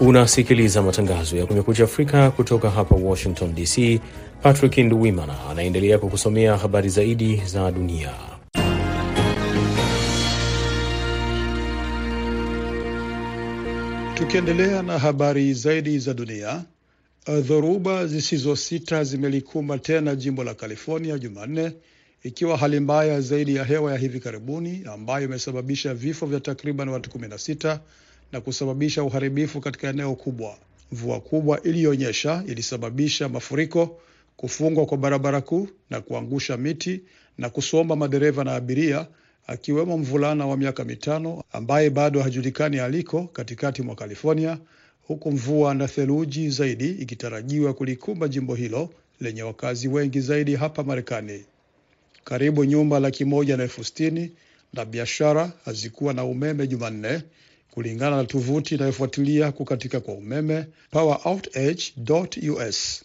Unasikiliza 0.00 0.82
matangazo 0.82 1.36
ya 1.36 1.46
Kumekucha 1.46 1.84
Afrika 1.84 2.30
kutoka 2.30 2.70
hapa 2.70 2.94
Washington 2.94 3.54
DC. 3.54 4.00
Patrick 4.42 4.78
Nduwimana 4.78 5.34
anaendelea 5.50 5.98
kukusomea 5.98 6.56
habari 6.56 6.88
zaidi 6.88 7.42
za 7.46 7.70
dunia. 7.72 8.10
Tukiendelea 14.14 14.82
na 14.82 14.98
habari 14.98 15.54
zaidi 15.54 15.98
za 15.98 16.14
dunia, 16.14 16.64
dhoruba 17.40 18.06
zisizosita 18.06 19.04
zimelikumba 19.04 19.78
tena 19.78 20.14
jimbo 20.16 20.44
la 20.44 20.54
California 20.54 21.18
Jumanne, 21.18 21.72
ikiwa 22.22 22.56
hali 22.56 22.80
mbaya 22.80 23.20
zaidi 23.20 23.56
ya 23.56 23.64
hewa 23.64 23.92
ya 23.92 23.98
hivi 23.98 24.20
karibuni 24.20 24.82
ambayo 24.92 25.24
imesababisha 25.24 25.94
vifo 25.94 26.26
vya 26.26 26.40
takriban 26.40 26.88
watu 26.88 27.18
16 27.18 27.78
na 28.32 28.40
kusababisha 28.40 29.04
uharibifu 29.04 29.60
katika 29.60 29.88
eneo 29.88 30.14
kubwa. 30.14 30.56
Mvua 30.92 31.20
kubwa 31.20 31.62
iliyonyesha 31.62 32.44
ilisababisha 32.46 33.28
mafuriko, 33.28 34.00
kufungwa 34.36 34.86
kwa 34.86 34.98
barabara 34.98 35.40
kuu 35.40 35.68
na 35.90 36.00
kuangusha 36.00 36.56
miti 36.56 37.00
na 37.38 37.50
kusomba 37.50 37.96
madereva 37.96 38.44
na 38.44 38.54
abiria, 38.54 39.06
akiwemo 39.46 39.98
mvulana 39.98 40.46
wa 40.46 40.56
miaka 40.56 40.84
mitano 40.84 41.42
ambaye 41.52 41.90
bado 41.90 42.22
hajulikani 42.22 42.78
aliko 42.78 43.22
katikati 43.24 43.82
mwa 43.82 43.94
California, 43.96 44.58
huku 45.02 45.30
mvua 45.32 45.74
na 45.74 45.88
theluji 45.88 46.50
zaidi 46.50 46.88
ikitarajiwa 46.90 47.74
kulikumba 47.74 48.28
jimbo 48.28 48.54
hilo 48.54 48.90
lenye 49.20 49.42
wakazi 49.42 49.88
wengi 49.88 50.20
zaidi 50.20 50.56
hapa 50.56 50.82
Marekani. 50.84 51.44
Karibu 52.24 52.64
nyumba 52.64 53.00
laki 53.00 53.24
moja 53.24 53.56
na 53.56 53.62
elfu 53.62 53.84
sitini 53.84 54.32
na 54.72 54.84
biashara 54.84 55.52
hazikuwa 55.64 56.14
na 56.14 56.24
umeme 56.24 56.66
Jumanne, 56.66 57.22
kulingana 57.78 58.16
na 58.16 58.24
tovuti 58.24 58.74
inayofuatilia 58.74 59.52
kukatika 59.52 60.00
kwa 60.00 60.14
umeme 60.14 60.66
poweroutage.us. 60.90 63.04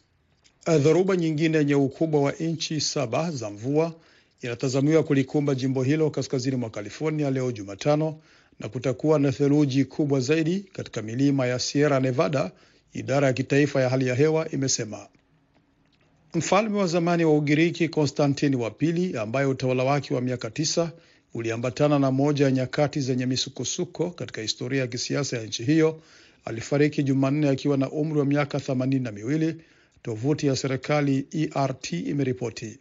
Dhoruba 0.80 1.15
nyingine 1.15 1.58
yenye 1.58 1.75
ukubwa 1.75 2.22
wa 2.22 2.38
inchi 2.38 2.82
saba 2.82 3.32
za 3.32 3.50
mvua 3.50 3.94
inatazamiwa 4.42 5.03
kulikumba 5.03 5.56
jimbo 5.56 5.84
hilo 5.84 6.10
kaskazini 6.10 6.56
mwa 6.56 6.70
California 6.70 7.32
leo 7.32 7.51
Jumatano, 7.51 8.20
na 8.60 8.70
kutakuwa 8.70 9.20
na 9.20 9.32
theluji 9.32 9.86
kubwa 9.86 10.20
zaidi 10.20 10.60
katika 10.60 11.01
milima 11.01 11.48
ya 11.48 11.60
Sierra 11.60 12.00
Nevada, 12.00 12.51
idara 12.94 13.27
ya 13.27 13.34
kitaifa 13.34 13.82
ya 13.82 13.89
hali 13.89 14.08
ya 14.08 14.15
hewa 14.15 14.51
imesema. 14.51 15.08
Mfalme 16.34 16.77
wa 16.80 16.88
zamani 16.88 17.25
wa 17.25 17.38
Ugiriki 17.38 17.89
Konstantini 17.89 18.56
wa 18.56 18.72
pili, 18.72 19.18
ambaye 19.18 19.46
utawala 19.48 19.84
wake 19.84 20.13
wa 20.13 20.22
miaka 20.22 20.50
tisa 20.50 20.92
uliambatana 21.34 22.00
na 22.00 22.12
moja 22.12 22.46
ya 22.46 22.52
nyakati 22.52 23.02
zenye 23.02 23.25
misukosuko 23.25 24.10
katika 24.12 24.42
historia 24.42 24.82
ya 24.82 24.88
kisiasa 24.88 25.38
ya 25.38 25.44
nchi 25.44 25.63
hiyo, 25.63 26.02
alifariki 26.46 27.04
Jumanne 27.04 27.50
akiwa 27.50 27.78
na 27.78 27.92
umri 27.92 28.20
wa 28.20 28.25
miaka 28.25 28.60
themanini 28.60 29.04
na 29.04 29.12
miwili, 29.12 29.56
tovuti 30.02 30.48
ya 30.48 30.56
serikali 30.56 31.28
ERT 31.32 31.92
imeripoti. 31.94 32.80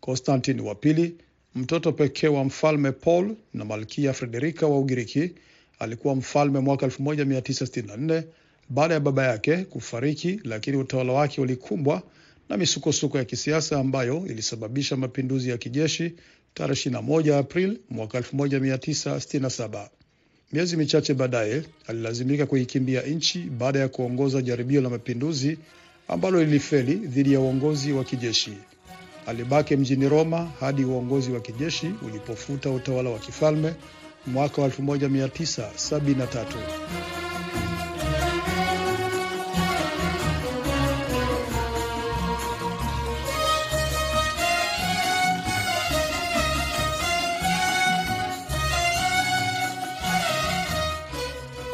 Konstantini 0.00 0.60
wa 0.62 0.74
pili, 0.74 1.16
mtoto 1.54 1.92
pekee 1.92 2.28
wa 2.28 2.44
mfalme 2.44 2.92
Paul 2.92 3.36
na 3.54 3.64
malkia 3.64 4.12
Frederika 4.12 4.66
wa 4.66 4.78
Ugiriki, 4.78 5.30
alikuwa 5.78 6.14
mfalme 6.14 6.60
mwaka 6.60 6.86
1964 6.86 8.22
baada 8.68 8.94
ya 8.94 9.00
baba 9.00 9.26
yake 9.26 9.56
kufariki, 9.56 10.40
lakini 10.44 10.76
utawala 10.76 11.12
wake 11.12 11.40
ulikumbwa 11.40 12.02
na 12.48 12.56
misukosuko 12.56 13.18
ya 13.18 13.24
kisiasa 13.24 13.78
ambayo 13.80 14.26
ilisababisha 14.26 14.96
mapinduzi 14.96 15.50
ya 15.50 15.58
kijeshi 15.58 16.14
tarehe 16.54 16.90
21 16.90 17.38
Aprili 17.38 17.80
mwaka 17.90 18.18
1967. 18.20 19.88
Miezi 20.52 20.76
michache 20.76 21.14
baadaye 21.14 21.62
alilazimika 21.86 22.46
kuikimbia 22.46 23.02
nchi 23.02 23.38
baada 23.38 23.78
ya 23.78 23.88
kuongoza 23.88 24.42
jaribio 24.42 24.80
la 24.80 24.90
mapinduzi 24.90 25.58
ambalo 26.08 26.44
lilifeli 26.44 26.94
dhidi 26.94 27.32
ya 27.32 27.40
uongozi 27.40 27.92
wa 27.92 28.04
kijeshi. 28.04 28.52
Alibaki 29.26 29.76
mjini 29.76 30.08
Roma 30.08 30.50
hadi 30.60 30.84
uongozi 30.84 31.32
wa 31.32 31.40
kijeshi 31.40 31.90
ulipofuta 32.06 32.70
utawala 32.70 33.10
wa 33.10 33.18
kifalme 33.18 33.74
mwaka 34.26 34.62
1973. 34.62 37.23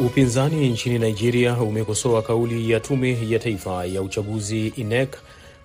Upinzani 0.07 0.69
nchini 0.69 0.99
Nigeria 0.99 1.54
umekosoa 1.61 2.23
kauli 2.23 2.71
ya 2.71 2.80
tume 2.80 3.19
ya 3.28 3.38
taifa 3.38 3.85
ya 3.85 4.02
uchaguzi 4.02 4.66
INEC 4.66 5.16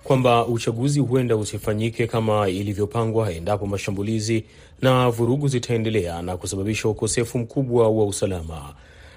kwamba 0.04 0.46
uchaguzi 0.46 1.00
huenda 1.00 1.36
usifanyike 1.36 2.06
kama 2.06 2.48
ilivyopangwa 2.48 3.32
endapo 3.32 3.66
mashambulizi 3.66 4.44
na 4.82 5.10
vurugu 5.10 5.48
zitaendelea 5.48 6.22
na 6.22 6.36
kusababisha 6.36 6.88
ukosefu 6.88 7.38
mkubwa 7.38 7.88
wa 7.88 8.06
usalama. 8.06 8.74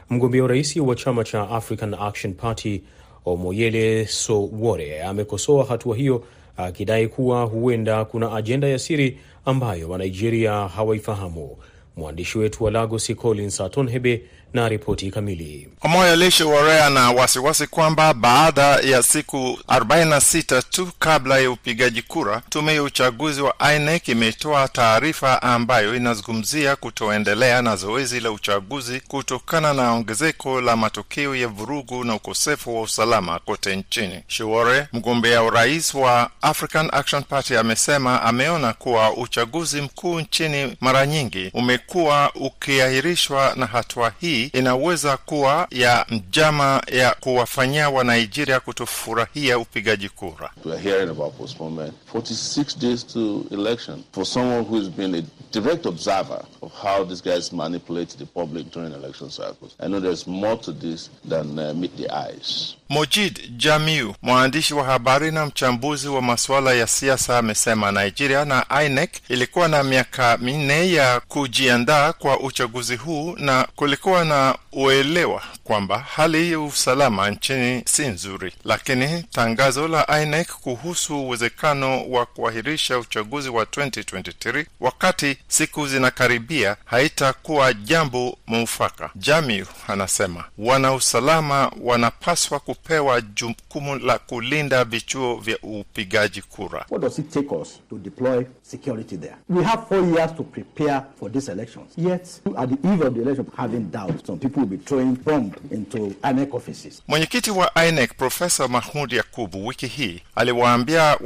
Mgombea 0.09 0.43
urais 0.43 0.75
wa 0.77 0.95
chama 0.95 1.23
cha 1.23 1.49
African 1.49 1.93
Action 1.93 2.33
Party 2.33 2.81
Omoyele 3.25 4.05
Sowore 4.07 5.03
amekosoa 5.03 5.65
hatua 5.65 5.95
hiyo 5.95 6.23
akidai 6.57 7.07
kuwa 7.07 7.43
huenda 7.43 8.05
kuna 8.05 8.35
ajenda 8.35 8.67
ya 8.67 8.79
siri 8.79 9.17
ambayo 9.45 9.89
Wanigeria 9.89 10.51
hawaifahamu. 10.67 11.57
Mwandishi 11.97 12.37
wetu 12.37 12.63
wa 12.63 12.71
Lagos 12.71 13.15
Collins 13.15 13.61
Atonhebe 13.61 14.21
na 14.53 14.69
ripoti 14.69 15.11
kamili. 15.11 15.67
Omoyele 15.81 16.29
Warea 16.45 16.85
ana 16.87 17.11
wasiwasi 17.11 17.67
kwamba 17.67 18.13
baada 18.13 18.61
ya 18.63 19.03
siku 19.03 19.59
46 19.67 20.61
tu 20.69 20.91
kabla 20.99 21.39
ya 21.39 21.51
upigaji 21.51 22.01
kura, 22.01 22.41
tume 22.49 22.75
ya 22.75 22.83
uchaguzi 22.83 23.41
wa 23.41 23.55
INEC 23.75 24.07
imetoa 24.07 24.67
taarifa 24.67 25.41
ambayo 25.41 25.95
inazungumzia 25.95 26.75
kutoendelea 26.75 27.61
na 27.61 27.75
zoezi 27.75 28.19
la 28.19 28.31
uchaguzi 28.31 28.99
kutokana 29.07 29.73
na 29.73 29.91
ongezeko 29.91 30.61
la 30.61 30.75
matokeo 30.77 31.35
ya 31.35 31.47
vurugu 31.47 32.03
na 32.03 32.15
ukosefu 32.15 32.75
wa 32.75 32.81
usalama 32.81 33.39
kote 33.39 33.75
nchini. 33.75 34.23
Shiwore, 34.27 34.87
mgombea 34.93 35.43
urais 35.43 35.93
wa 35.93 36.29
African 36.41 36.89
Action 36.93 37.23
Party, 37.23 37.57
amesema 37.57 38.21
ameona 38.21 38.73
kuwa 38.73 39.13
uchaguzi 39.13 39.81
mkuu 39.81 40.19
nchini 40.19 40.77
mara 40.81 41.05
nyingi 41.07 41.51
umekuwa 41.53 42.31
ukiahirishwa 42.35 43.53
na 43.55 43.65
hatua 43.65 44.11
hii 44.21 44.38
inaweza 44.45 45.17
kuwa 45.17 45.67
ya 45.71 46.05
njama 46.09 46.81
ya 46.91 47.15
kuwafanyia 47.19 47.89
wa 47.89 48.03
Nigeria 48.03 48.59
kutofurahia 48.59 49.59
upigaji 49.59 50.09
kura. 50.09 50.49
We 52.13 52.19
are 52.19 52.23
hearing 52.23 52.43
about 52.43 52.53
postponement 52.53 52.73
46 52.73 52.73
days 52.75 53.03
to 53.03 53.47
election 53.51 54.03
for 54.11 54.25
someone 54.25 54.65
who 54.65 54.75
has 54.75 54.89
been 54.89 55.15
a 55.15 55.21
direct 55.51 55.85
observer 55.85 56.45
of 56.61 56.71
how 56.73 57.03
these 57.03 57.21
guys 57.21 57.51
manipulate 57.53 58.09
the 58.09 58.25
public 58.25 58.71
during 58.71 58.93
election 58.93 59.29
cycles. 59.29 59.75
I 59.79 59.87
know 59.87 59.99
there's 59.99 60.27
more 60.27 60.57
to 60.57 60.71
this 60.71 61.09
than 61.25 61.59
uh, 61.59 61.73
meet 61.73 61.95
the 61.97 62.09
eyes. 62.09 62.75
Mojid 62.89 63.57
Jamiu, 63.57 64.15
mwandishi 64.21 64.73
wa 64.73 64.83
habari 64.83 65.31
na 65.31 65.45
mchambuzi 65.45 66.07
wa 66.07 66.21
masuala 66.21 66.73
ya 66.73 66.87
siasa, 66.87 67.37
amesema 67.37 67.91
Nigeria 67.91 68.45
na 68.45 68.65
INEC 68.85 69.09
ilikuwa 69.29 69.67
na 69.67 69.83
miaka 69.83 70.37
minne 70.37 70.91
ya 70.91 71.19
kujiandaa 71.19 72.13
kwa 72.13 72.39
uchaguzi 72.39 72.95
huu 72.95 73.35
na 73.37 73.67
kulikuwa 73.75 74.25
na 74.25 74.55
uelewa 74.71 75.41
kwamba 75.63 75.99
hali 75.99 76.51
ya 76.51 76.59
usalama 76.59 77.29
nchini 77.29 77.83
si 77.85 78.07
nzuri, 78.07 78.53
lakini 78.65 79.23
tangazo 79.23 79.87
la 79.87 80.21
INEC 80.21 80.47
kuhusu 80.51 81.19
uwezekano 81.25 81.98
wa 82.09 82.25
kuahirisha 82.25 82.99
uchaguzi 82.99 83.49
wa 83.49 83.63
2023 83.63 84.65
wakati 84.79 85.37
siku 85.47 85.87
zinakaribia 85.87 86.75
haitakuwa 86.85 87.73
jambo 87.73 88.37
mufaka. 88.47 89.09
Jamiu 89.15 89.65
anasema 89.87 90.43
wanausalama 90.57 91.71
wanapaswa 91.81 92.59
kupewa 92.59 93.21
jukumu 93.21 93.95
la 93.95 94.17
kulinda 94.19 94.83
vichuo 94.85 95.35
vya 95.35 95.57
upigaji 95.63 96.41
kura. 96.41 96.85
What 96.89 97.01
does 97.01 97.19
it 97.19 97.29
take 97.31 97.55
us 97.55 97.79
to 97.89 97.97
deploy 97.97 98.43
security 98.61 99.17
there? 99.17 99.35
We 99.49 99.63
have 99.63 99.81
four 99.89 100.05
years 100.17 100.35
to 100.37 100.43
prepare 100.43 101.01
for 101.19 101.31
these 101.31 101.51
elections. 101.51 101.85
Yet, 101.97 102.41
at 102.57 102.69
the 102.69 102.93
eve 102.93 103.05
of 103.07 103.13
the 103.15 103.21
election, 103.21 103.45
having 103.57 103.79
doubt, 103.91 104.25
some 104.27 104.39
people 104.39 104.59
will 104.61 104.69
be 104.69 104.77
throwing 104.77 105.13
bomb 105.15 105.51
into 105.71 105.97
INEC 106.23 106.53
offices. 106.53 107.01
Mwenyekiti 107.07 107.51
wa 107.51 107.71
INEC 107.87 108.13
Profesa 108.17 108.67
Mahmud 108.67 109.13
Yakubu 109.13 109.67
wiki 109.67 109.87
hii 109.87 110.21
aliwaambia 110.35 111.17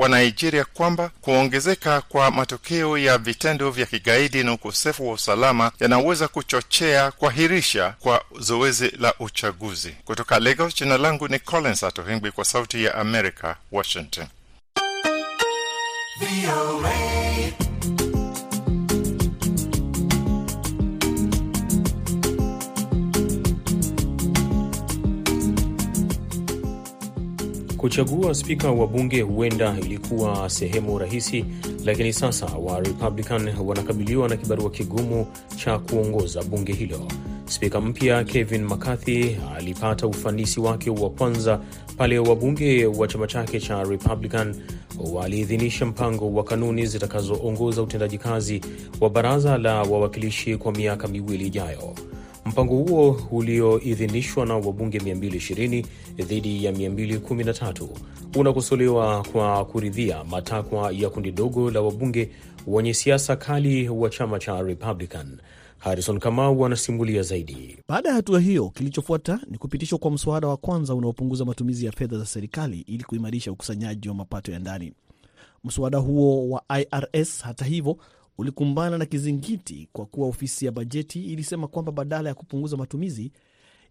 Wanigeria 0.64 0.66
kwamba 0.74 1.10
kuongezeka 1.22 2.02
kwa 2.02 2.32
matokeo 2.32 2.98
ya 2.98 3.18
vitendo 3.18 3.72
vya 3.72 3.86
kigaidi 3.86 4.44
na 4.44 4.54
ukosefu 4.54 5.08
wa 5.08 5.14
usalama 5.14 5.72
yanaweza 5.80 6.28
kuchochea 6.28 7.12
kuahirisha 7.12 7.96
kwa 8.00 8.24
zoezi 8.40 8.90
la 9.00 9.14
uchaguzi. 9.20 9.96
Kutoka 10.06 10.40
Lagos, 10.40 10.76
jina 10.76 10.98
langu 10.98 11.28
ni 11.28 11.40
Collins 11.40 11.84
Atohengwi 11.84 12.32
kwa 12.32 12.46
Sauti 12.46 12.84
ya 12.84 12.96
America, 12.96 13.56
Washington. 13.72 14.28
Kuchagua 27.84 28.36
spika 28.36 28.72
wa 28.72 28.88
bunge 28.88 29.22
huenda 29.22 29.76
ilikuwa 29.82 30.50
sehemu 30.50 31.00
rahisi, 31.00 31.46
lakini 31.86 32.14
sasa 32.14 32.46
wa 32.46 32.80
Republican 32.80 33.50
wanakabiliwa 33.66 34.30
na 34.30 34.38
kibarua 34.38 34.70
kigumu 34.70 35.28
cha 35.56 35.80
kuongoza 35.80 36.44
bunge 36.44 36.74
hilo. 36.74 37.00
Spika 37.46 37.82
mpya 37.82 38.24
Kevin 38.24 38.64
McCarthy 38.66 39.36
alipata 39.58 40.08
ufanisi 40.08 40.60
wake 40.60 40.90
wa 40.90 41.10
kwanza 41.10 41.60
pale 41.98 42.20
wabunge 42.20 42.86
wa 42.86 43.08
chama 43.08 43.28
chake 43.28 43.60
cha 43.60 43.84
Republican 43.84 44.56
waliidhinisha 45.14 45.86
mpango 45.86 46.34
wa 46.34 46.44
kanuni 46.44 46.86
zitakazoongoza 46.86 47.82
utendaji 47.82 48.18
kazi 48.18 48.62
wa 49.02 49.10
baraza 49.10 49.58
la 49.58 49.76
wawakilishi 49.84 50.58
kwa 50.58 50.72
miaka 50.72 51.08
miwili 51.08 51.48
ijayo. 51.48 51.94
Mpango 52.46 52.76
huo 52.76 53.22
ulioidhinishwa 53.32 54.46
na 54.46 54.54
wabunge 54.56 54.98
220 54.98 55.86
dhidi 56.16 56.66
ya 56.66 56.72
213 56.72 57.88
unakosolewa 58.36 59.24
kwa 59.32 59.66
kuridhia 59.66 60.24
matakwa 60.24 60.92
ya 60.92 61.10
kundi 61.10 61.32
dogo 61.32 61.72
la 61.72 61.82
wabunge 61.82 62.30
wenye 62.68 62.94
siasa 62.94 63.36
kali 63.36 63.90
wa 63.90 64.10
chama 64.10 64.40
cha 64.40 64.62
Republican. 64.62 65.38
Harrison 65.78 66.20
Kamau 66.20 66.66
anasimulia 66.66 67.22
zaidi. 67.22 67.78
Baada 67.88 68.10
ya 68.10 68.16
hatua 68.16 68.40
hiyo, 68.40 68.70
kilichofuata 68.70 69.40
ni 69.50 69.58
kupitishwa 69.58 70.00
kwa 70.00 70.12
mswada 70.12 70.48
wa 70.48 70.58
kwanza 70.58 70.96
unaopunguza 70.96 71.46
matumizi 71.46 71.86
ya 71.86 71.92
fedha 71.92 72.18
za 72.18 72.26
serikali 72.26 72.80
ili 72.80 73.04
kuimarisha 73.04 73.52
ukusanyaji 73.52 74.10
wa 74.10 74.16
mapato 74.16 74.52
ya 74.52 74.60
ndani. 74.60 74.94
Mswada 75.64 75.98
huo 75.98 76.50
wa 76.50 76.64
IRS, 76.80 77.42
hata 77.42 77.66
hivyo, 77.66 77.98
ulikumbana 78.38 78.98
na 78.98 79.06
kizingiti 79.06 79.90
kwa 79.94 80.06
kuwa 80.06 80.28
ofisi 80.28 80.66
ya 80.66 80.72
bajeti 80.72 81.24
ilisema 81.26 81.68
kwamba 81.68 81.92
badala 81.92 82.30
ya 82.30 82.36
kupunguza 82.36 82.78
matumizi 82.78 83.32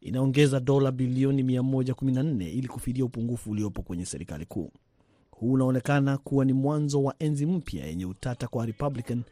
inaongeza 0.01 0.61
dola 0.61 0.93
bilioni 0.93 1.43
114 1.43 2.49
ili 2.59 2.69
kufidia 2.69 3.05
upungufu 3.05 3.51
uliopo 3.51 3.83
kwenye 3.83 4.07
serikali 4.07 4.45
kuu. 4.47 4.71
Huu 5.31 5.53
unaonekana 5.53 6.19
kuwa 6.19 6.45
ni 6.45 6.53
mwanzo 6.53 7.03
wa 7.03 7.15
enzi 7.19 7.47
mpya 7.47 7.87
yenye 7.87 8.07
utata 8.07 8.49
kwa 8.49 8.67
Republican 8.67 9.23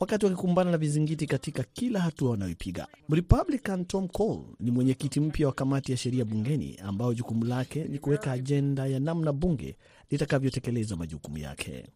wakati 0.00 0.24
wakikumbana 0.26 0.70
na 0.70 0.78
vizingiti 0.78 1.26
katika 1.26 1.62
kila 1.72 2.00
hatua 2.00 2.30
wanayoipiga. 2.30 2.86
Republican 3.10 3.84
Tom 3.84 4.08
Cole 4.08 4.40
ni 4.60 4.70
mwenyekiti 4.70 5.20
mpya 5.20 5.46
wa 5.46 5.52
kamati 5.52 5.92
ya 5.92 5.98
sheria 5.98 6.24
bungeni, 6.24 6.76
ambayo 6.84 7.14
jukumu 7.14 7.44
lake 7.44 7.84
ni 7.84 7.98
kuweka 7.98 8.32
ajenda 8.32 8.86
ya 8.86 9.00
namna 9.00 9.32
bunge 9.32 9.76
litakavyotekeleza 10.10 10.96
majukumu 10.96 11.38
yake. 11.38 11.86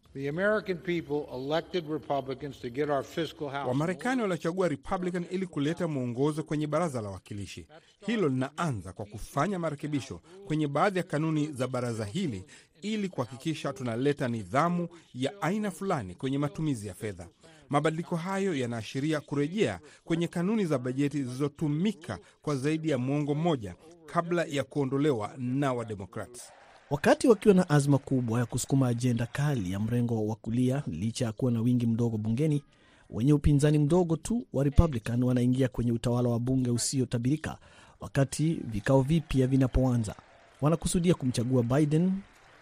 Wamarekani 3.67 4.21
waliochagua 4.21 4.67
Republican 4.67 5.25
ili 5.31 5.47
kuleta 5.47 5.87
mwongozo 5.87 6.43
kwenye 6.43 6.67
baraza 6.67 7.01
la 7.01 7.07
wawakilishi. 7.07 7.67
Hilo 8.05 8.29
linaanza 8.29 8.93
kwa 8.93 9.05
kufanya 9.05 9.59
marekebisho 9.59 10.19
kwenye 10.45 10.67
baadhi 10.67 10.97
ya 10.97 11.03
kanuni 11.03 11.51
za 11.51 11.67
baraza 11.67 12.05
hili 12.05 12.43
ili 12.81 13.09
kuhakikisha 13.09 13.73
tunaleta 13.73 14.27
nidhamu 14.27 14.87
ya 15.13 15.41
aina 15.41 15.71
fulani 15.71 16.15
kwenye 16.15 16.37
matumizi 16.37 16.87
ya 16.87 16.93
fedha. 16.93 17.27
Mabadiliko 17.69 18.15
hayo 18.15 18.55
yanaashiria 18.55 19.21
kurejea 19.21 19.79
kwenye 20.03 20.27
kanuni 20.27 20.65
za 20.65 20.77
bajeti 20.77 21.23
zilizotumika 21.23 22.19
kwa 22.41 22.55
zaidi 22.55 22.89
ya 22.89 22.97
mwongo 22.97 23.35
mmoja 23.35 23.75
kabla 24.05 24.45
ya 24.45 24.63
kuondolewa 24.63 25.33
na 25.37 25.73
Wademokrats. 25.73 26.51
Wakati 26.93 27.27
wakiwa 27.27 27.53
na 27.55 27.69
azma 27.69 27.97
kubwa 27.97 28.39
ya 28.39 28.45
kusukuma 28.45 28.87
ajenda 28.87 29.25
kali 29.25 29.71
ya 29.71 29.79
mrengo 29.79 30.27
wa 30.27 30.35
kulia, 30.35 30.83
licha 30.87 31.25
ya 31.25 31.31
kuwa 31.31 31.51
na 31.51 31.61
wingi 31.61 31.87
mdogo 31.87 32.17
bungeni, 32.17 32.63
wenye 33.09 33.33
upinzani 33.33 33.77
mdogo 33.79 34.15
tu 34.15 34.45
wa 34.53 34.63
Republican 34.63 35.23
wanaingia 35.23 35.67
kwenye 35.67 35.91
utawala 35.91 36.29
wa 36.29 36.39
bunge 36.39 36.69
usiotabirika. 36.69 37.57
Wakati 37.99 38.53
vikao 38.53 39.01
vipya 39.01 39.47
vinapoanza, 39.47 40.15
wanakusudia 40.61 41.13
kumchagua 41.13 41.63
Biden, 41.63 42.11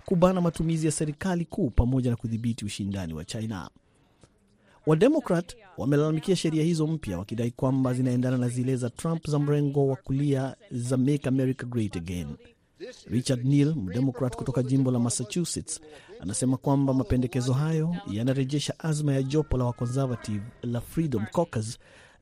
kubana 0.06 0.41
matumizi 0.41 0.86
ya 0.86 0.91
serikali 0.91 1.46
kuu, 1.46 1.70
pamoja 1.70 2.10
na 2.10 2.15
kudhibiti 2.15 2.65
ushindani 2.65 3.13
wa 3.13 3.26
China. 3.26 3.70
Wademokrat 4.86 5.56
wamelalamikia 5.78 6.36
sheria 6.36 6.63
hizo 6.63 6.88
mpya 6.88 7.17
wakidai 7.17 7.52
kwamba 7.52 7.94
zinaendana 7.94 8.38
na 8.38 8.50
zile 8.50 8.76
za 8.76 8.89
Trump 8.89 9.28
za 9.30 9.39
mrengo 9.39 9.88
wa 9.88 9.96
kulia 9.96 10.56
za 10.72 10.98
Make 10.98 11.28
America 11.30 11.63
Great 11.65 11.98
Again. 11.98 12.28
Richard 13.10 13.46
Neal, 13.46 13.76
mdemokrat 13.76 14.36
kutoka 14.36 14.63
jimbo 14.63 14.91
la 14.91 15.00
Massachusetts, 15.00 15.80
anasema 16.20 16.58
kwamba 16.58 16.94
mapendekezo 16.94 17.54
hayo 17.54 17.96
yanarejesha 18.12 18.80
azma 18.80 19.13
ya 19.13 19.24
jopo 19.24 19.58
la 19.58 19.65
wakonservative 19.65 20.41
la 20.63 20.82
Freedom 20.82 21.26
Caucus 21.34 21.78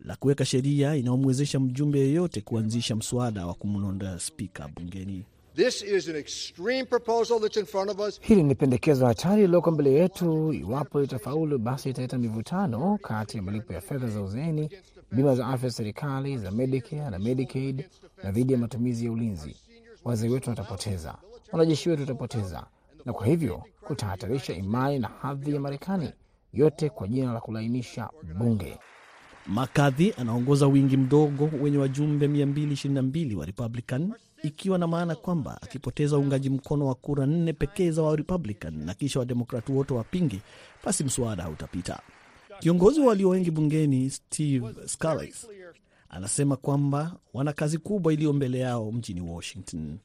la 0.05 0.15
kuweka 0.15 0.45
sheria 0.45 0.95
inayomwezesha 0.95 1.59
mjumbe 1.59 1.99
yeyote 1.99 2.41
kuanzisha 2.41 2.95
mswada 2.95 3.47
wa 3.47 3.53
kumwondoa 3.53 4.19
spika 4.19 4.67
bungeni. 4.67 5.25
This 5.55 5.81
is 5.83 6.07
an 6.09 6.15
extreme 6.15 6.85
proposal 6.85 7.39
that's 7.39 7.57
in 7.57 7.65
front 7.65 7.89
of 7.91 7.99
us. 7.99 8.19
Hili 8.21 8.43
ni 8.43 8.55
pendekezo 8.55 9.05
hatari 9.05 9.35
lililoko 9.41 9.71
mbele 9.71 9.93
yetu. 9.93 10.53
Iwapo 10.53 11.03
itafaulu, 11.03 11.57
basi 11.59 11.89
italeta 11.89 12.17
mivutano 12.17 12.97
kati 13.01 13.37
ya 13.37 13.43
malipo 13.43 13.73
ya 13.73 13.81
fedha 13.81 14.07
za 14.07 14.21
uzeeni, 14.21 14.69
bima 15.11 15.35
za 15.35 15.47
afya 15.47 15.69
za 15.69 15.75
serikali 15.75 16.37
za 16.37 16.51
Medicare 16.51 17.09
na 17.09 17.19
Medicaid, 17.19 17.85
na 18.23 18.31
dhidi 18.31 18.53
ya 18.53 18.59
matumizi 18.59 19.05
ya 19.05 19.11
ulinzi. 19.11 19.55
Wazee 20.03 20.29
wetu 20.29 20.49
watapoteza, 20.49 21.15
wanajeshi 21.51 21.89
wetu 21.89 22.01
watapoteza, 22.01 22.65
na 23.05 23.13
kwa 23.13 23.25
hivyo 23.27 23.63
kutahatarisha 23.81 24.53
imani 24.53 24.99
na 24.99 25.07
hadhi 25.07 25.53
ya 25.53 25.59
Marekani, 25.59 26.09
yote 26.53 26.89
kwa 26.89 27.07
jina 27.07 27.33
la 27.33 27.39
kulainisha 27.41 28.09
bunge. 28.37 28.77
McCarthy 29.47 30.11
anaongoza 30.17 30.67
wingi 30.67 30.97
mdogo 30.97 31.49
wenye 31.61 31.77
wajumbe 31.77 32.27
222 32.27 33.35
wa 33.35 33.45
Republican, 33.45 34.13
ikiwa 34.43 34.77
na 34.77 34.87
maana 34.87 35.15
kwamba 35.15 35.61
akipoteza 35.61 36.17
uungaji 36.17 36.49
mkono 36.49 36.85
wa 36.87 36.95
kura 36.95 37.25
nne 37.25 37.53
pekee 37.53 37.91
za 37.91 38.01
wa 38.01 38.15
Republican 38.15 38.85
na 38.85 38.93
kisha 38.93 39.19
Wademokrati 39.19 39.71
wote 39.71 39.93
wapinge, 39.93 40.39
basi 40.85 41.03
mswada 41.03 41.43
hautapita. 41.43 41.99
Kiongozi 42.59 42.99
wa 42.99 43.07
walio 43.07 43.29
wengi 43.29 43.51
bungeni 43.51 44.09
Steve 44.09 44.67
Scalise 44.87 45.47
anasema 46.09 46.55
kwamba 46.55 47.15
wana 47.33 47.53
kazi 47.53 47.77
kubwa 47.77 48.13
iliyo 48.13 48.33
mbele 48.33 48.59
yao 48.59 48.91
mjini 48.91 49.21
Washington. 49.21 49.97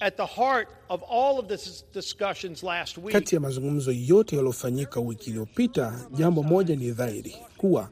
At 0.00 0.16
the 0.16 0.26
heart 0.26 0.68
of 0.88 1.00
all 1.10 1.38
of 1.38 1.46
this 1.46 1.84
discussions 1.94 2.62
last 2.62 2.96
week, 2.98 3.12
Kati 3.12 3.34
ya 3.34 3.40
mazungumzo 3.40 3.92
yote 3.92 4.36
yaliyofanyika 4.36 5.00
wiki 5.00 5.30
iliyopita, 5.30 6.00
jambo 6.16 6.42
moja 6.42 6.76
ni 6.76 6.90
dhahiri 6.90 7.36
kuwa 7.56 7.88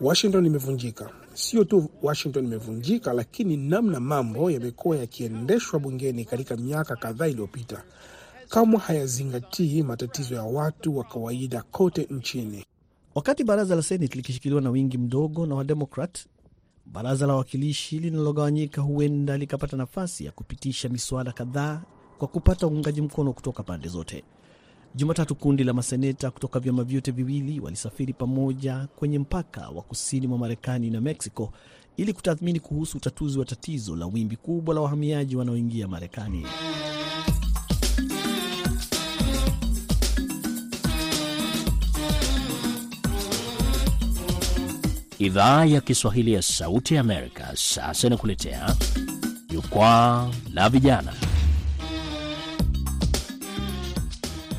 Washington 0.00 0.46
imevunjika. 0.46 1.10
Sio 1.34 1.64
tu 1.64 1.90
Washington 2.02 2.44
imevunjika, 2.44 3.12
lakini 3.12 3.56
namna 3.56 4.00
mambo 4.00 4.50
yamekuwa 4.50 4.96
yakiendeshwa 4.96 5.80
bungeni 5.80 6.24
katika 6.24 6.56
miaka 6.56 6.96
kadhaa 6.96 7.26
iliyopita 7.26 7.82
kamwe 8.48 8.78
hayazingatii 8.80 9.82
matatizo 9.82 10.34
ya 10.34 10.42
watu 10.42 10.96
wa 10.98 11.04
kawaida 11.04 11.62
kote 11.62 12.06
nchini. 12.10 12.64
Wakati 13.14 13.44
baraza 13.44 13.76
la 13.76 13.82
Senate 13.82 14.16
likishikiliwa 14.16 14.60
na 14.60 14.70
wingi 14.70 14.98
mdogo 14.98 15.46
na 15.46 15.54
Wademokrat, 15.54 16.18
baraza 16.92 17.26
la 17.26 17.32
wawakilishi 17.32 17.98
linalogawanyika 17.98 18.82
huenda 18.82 19.36
likapata 19.36 19.76
nafasi 19.76 20.24
ya 20.24 20.32
kupitisha 20.32 20.88
miswada 20.88 21.32
kadhaa 21.32 21.82
kwa 22.18 22.28
kupata 22.28 22.66
uungaji 22.66 23.02
mkono 23.02 23.32
kutoka 23.32 23.62
pande 23.62 23.88
zote. 23.88 24.24
Jumatatu 24.94 25.34
kundi 25.34 25.64
la 25.64 25.72
maseneta 25.72 26.30
kutoka 26.30 26.60
vyama 26.60 26.84
vyote 26.84 27.10
viwili 27.10 27.60
walisafiri 27.60 28.12
pamoja 28.12 28.88
kwenye 28.96 29.18
mpaka 29.18 29.68
wa 29.68 29.82
kusini 29.82 30.26
mwa 30.26 30.38
Marekani 30.38 30.90
na 30.90 31.00
Mexico 31.00 31.52
ili 31.96 32.12
kutathmini 32.12 32.60
kuhusu 32.60 32.96
utatuzi 32.96 33.38
wa 33.38 33.44
tatizo 33.44 33.96
la 33.96 34.06
wimbi 34.06 34.36
kubwa 34.36 34.74
la 34.74 34.80
wahamiaji 34.80 35.36
wanaoingia 35.36 35.88
Marekani. 35.88 36.46
Idhaa 45.18 45.64
ya 45.64 45.80
Kiswahili 45.80 46.32
ya 46.32 46.42
Sauti 46.42 46.94
ya 46.94 47.00
Amerika 47.00 47.50
sasa 47.56 48.06
inakuletea 48.06 48.76
jukwaa 49.48 50.30
la 50.54 50.68
vijana. 50.68 51.14